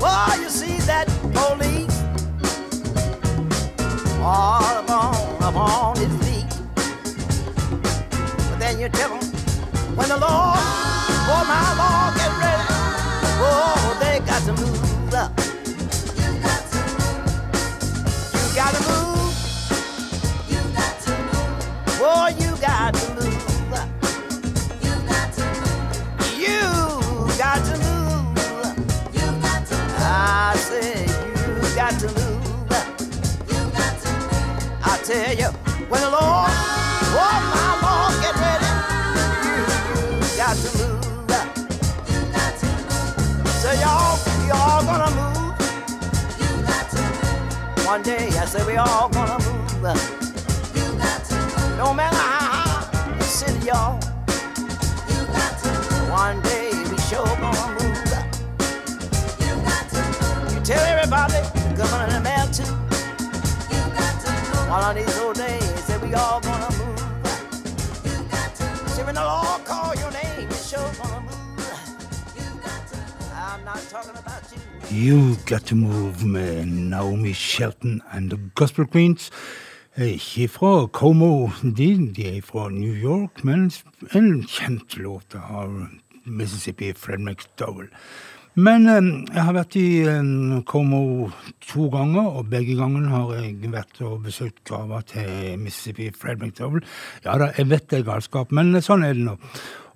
[0.00, 1.96] Oh, you see that police
[4.22, 6.50] all upon, upon his feet.
[8.48, 9.26] But then you tell him,
[9.94, 10.58] when the Lord,
[11.32, 12.09] oh my Lord.
[13.42, 15.32] Oh, they got to move up.
[16.16, 17.32] You got to move.
[18.34, 19.34] You got to move.
[20.50, 22.00] You got to move.
[22.02, 23.32] Oh, you got to move.
[24.82, 25.96] You got to move.
[26.42, 26.60] You
[27.38, 28.38] got to move.
[29.98, 32.46] I said you got to move.
[33.48, 34.82] You got to move.
[34.84, 35.48] I tell you,
[35.88, 36.50] when the Lord,
[37.16, 37.59] oh my
[43.80, 45.56] y'all, y'all gonna move.
[46.40, 47.86] You got to move.
[47.86, 49.70] One day I said we all gonna move.
[50.76, 51.78] You got to move.
[51.78, 53.94] No matter how high the city, y'all.
[55.10, 56.10] You got to move.
[56.10, 57.96] One day we sure gonna move.
[59.44, 60.54] You got to move.
[60.54, 61.40] You tell everybody
[61.76, 62.68] come on in the mail too.
[63.72, 64.68] You got to move.
[64.68, 67.00] One of these old days that we all gonna move.
[68.04, 68.90] You got to move.
[68.90, 70.09] See when the Lord call you
[74.92, 75.00] you.
[75.00, 79.30] You Got To Move med Naomi Shelton and The Gospel Queens.
[79.98, 83.70] Ikke fra Como, de, de er fra New York, men
[84.14, 85.86] en kjent låt av
[86.24, 87.88] Mississippi Fred McDowell.
[88.54, 91.30] Men eh, jeg har vært i eh, Como
[91.72, 96.82] to ganger, og begge gangene har jeg vært og besøkt grava til Mississippi Fred McDowell.
[97.24, 99.36] Ja da, jeg vet det er galskap, men sånn er det nå.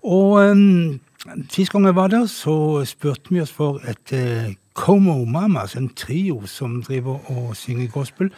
[0.05, 1.01] Og um,
[1.49, 5.89] Sist gang jeg var der, så spurte vi oss for et eh, Como Mamas, en
[5.89, 8.33] trio som driver og synger gospel.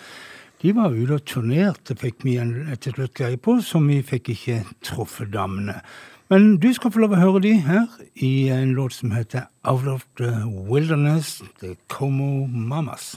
[0.63, 4.59] De var ute og turnerte, fikk vi etter slutt greie på, så vi fikk ikke
[4.85, 5.81] truffet damene.
[6.29, 9.89] Men du skal få lov å høre de her i en låt som heter Out
[9.89, 13.17] of the Wilderness, The Como Mamas.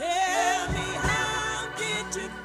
[0.00, 2.39] Tell me how did you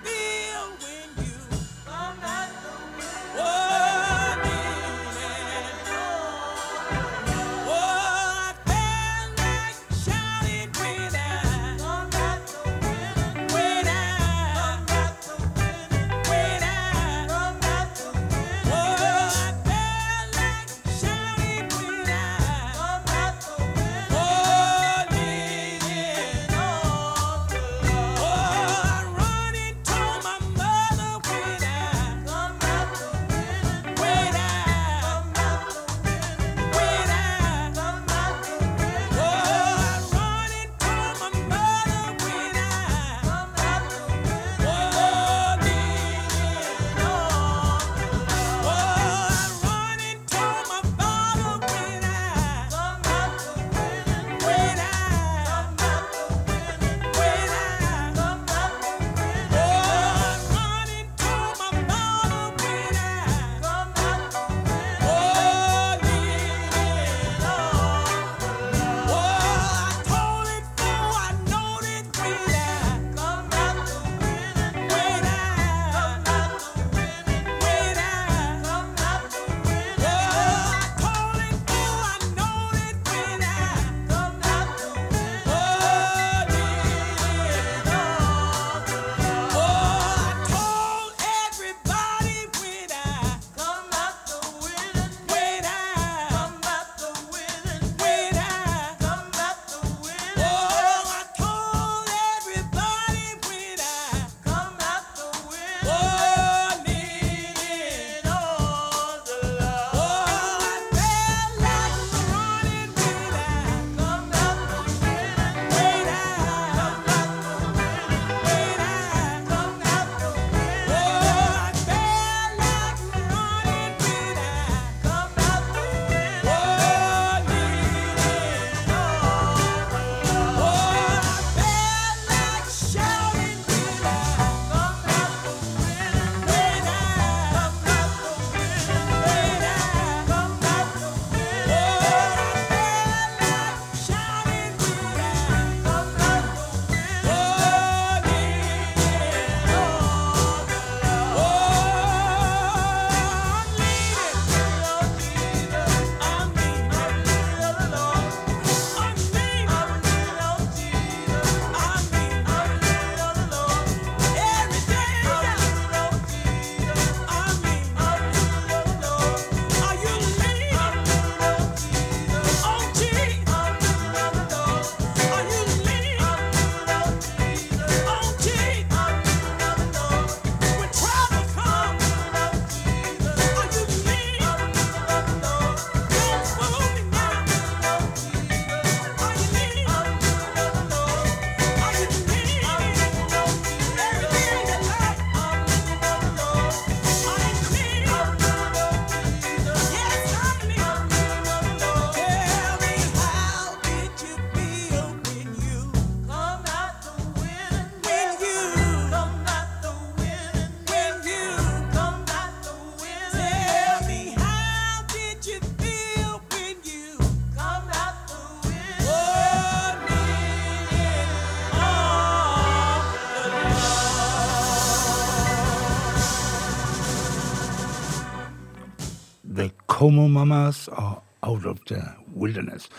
[230.05, 232.01] Como Mamas og Out of the
[232.37, 232.89] Wilderness.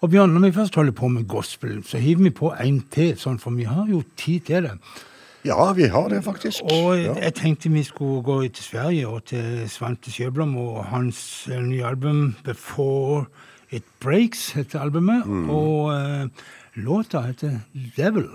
[0.00, 3.16] Og Bjørn, når vi først holder på med gospel, så hiver vi på en til,
[3.18, 4.74] sånn, for vi har jo tid til det.
[5.44, 6.62] Ja, vi har det faktisk.
[6.62, 7.14] Og Ja.
[7.24, 11.84] jeg tenkte vi skulle gå til Sverige og til Svante Sjøblom og hans eh, nye
[11.84, 13.24] album Before
[13.70, 15.26] It Breaks, heter albumet.
[15.26, 15.50] Mm.
[15.50, 16.28] Og uh,
[16.74, 17.58] låta heter
[17.96, 18.28] Devil.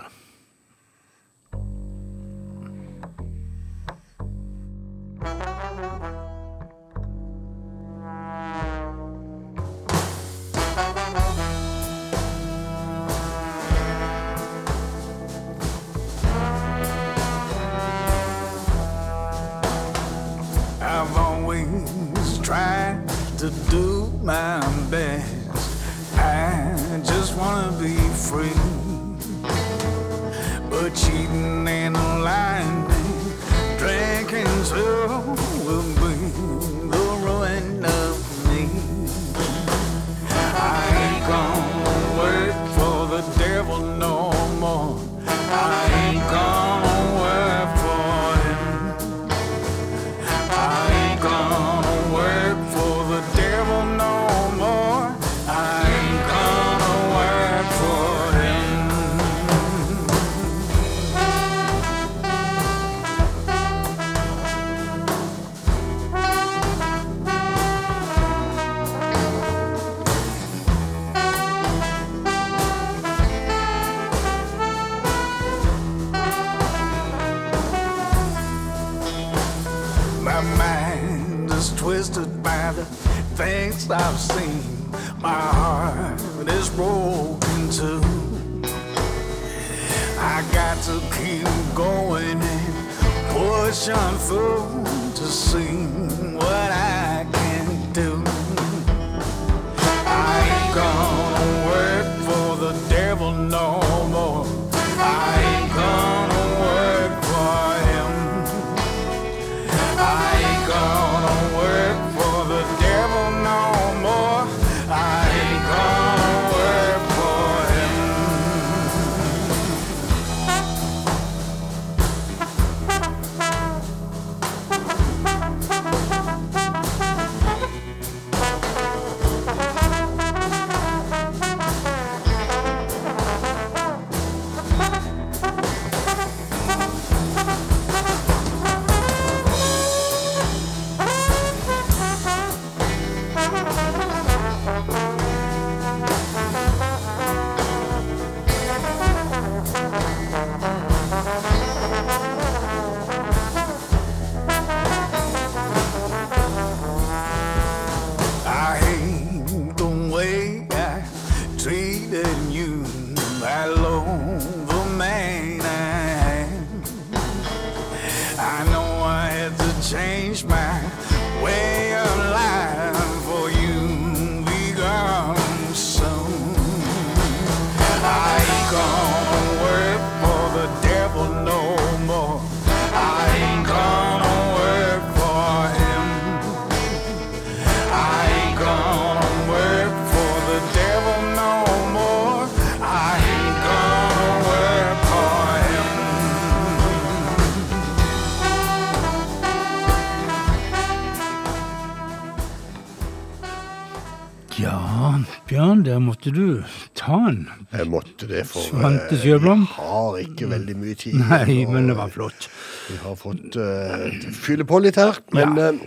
[208.39, 209.67] Det, for Svante eh, Sjøblom?
[209.67, 211.19] vi har ikke veldig mye tid.
[211.21, 212.49] Nei, men det var flott.
[212.89, 215.19] Vi har fått uh, fylle på litt her.
[215.35, 215.81] Men eh,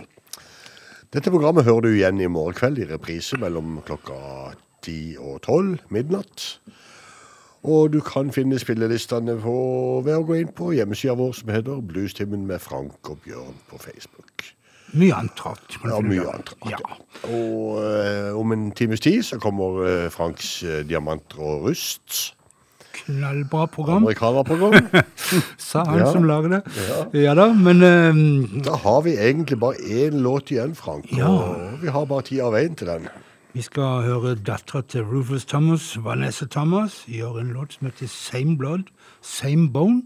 [1.13, 4.53] dette programmet hører du igjen i morgen kveld i reprise mellom klokka
[4.83, 6.47] ti og tolv midnatt.
[7.63, 9.55] Og du kan finne spillelistene på,
[10.03, 13.79] ved å gå inn på hjemmesida vår som heter Bluestimen med Frank og Bjørn på
[13.79, 14.49] Facebook.
[14.93, 15.77] Mye antratt.
[15.79, 16.67] Ja, mye antratt.
[16.69, 16.97] Ja.
[17.31, 20.59] Og eh, om en times tid så kommer Franks
[20.89, 22.35] Diamanter og rust.
[22.93, 24.03] Knallbra program.
[24.03, 24.87] Amerikanerprogram.
[25.57, 26.11] Sa han Ja.
[26.11, 26.61] som lager det.
[26.89, 26.99] Ja.
[27.23, 31.09] Ja da, men um, Da har vi egentlig bare én låt igjen, Frank.
[31.17, 31.27] Ja.
[31.27, 33.07] Og vi har bare tid av veien til den.
[33.53, 38.57] vi skal høre dattera til Rufus Thomas, Vanessa Thomas, gjøre en låt som heter Same
[38.57, 38.87] Blood,
[39.21, 40.01] Same Bone.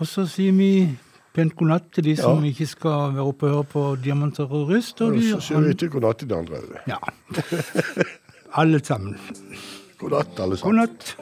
[0.00, 0.96] Og så sier vi
[1.34, 4.68] pent god natt til de som ikke skal være oppe og høre på Diamanter og
[4.68, 5.00] rust.
[5.00, 6.76] Og Og de, så sier vi ikke god natt til de andre òg.
[6.88, 6.98] Ja.
[8.60, 9.16] Alle sammen.
[9.98, 10.76] God natt, alle God sammen.
[10.82, 11.16] natt.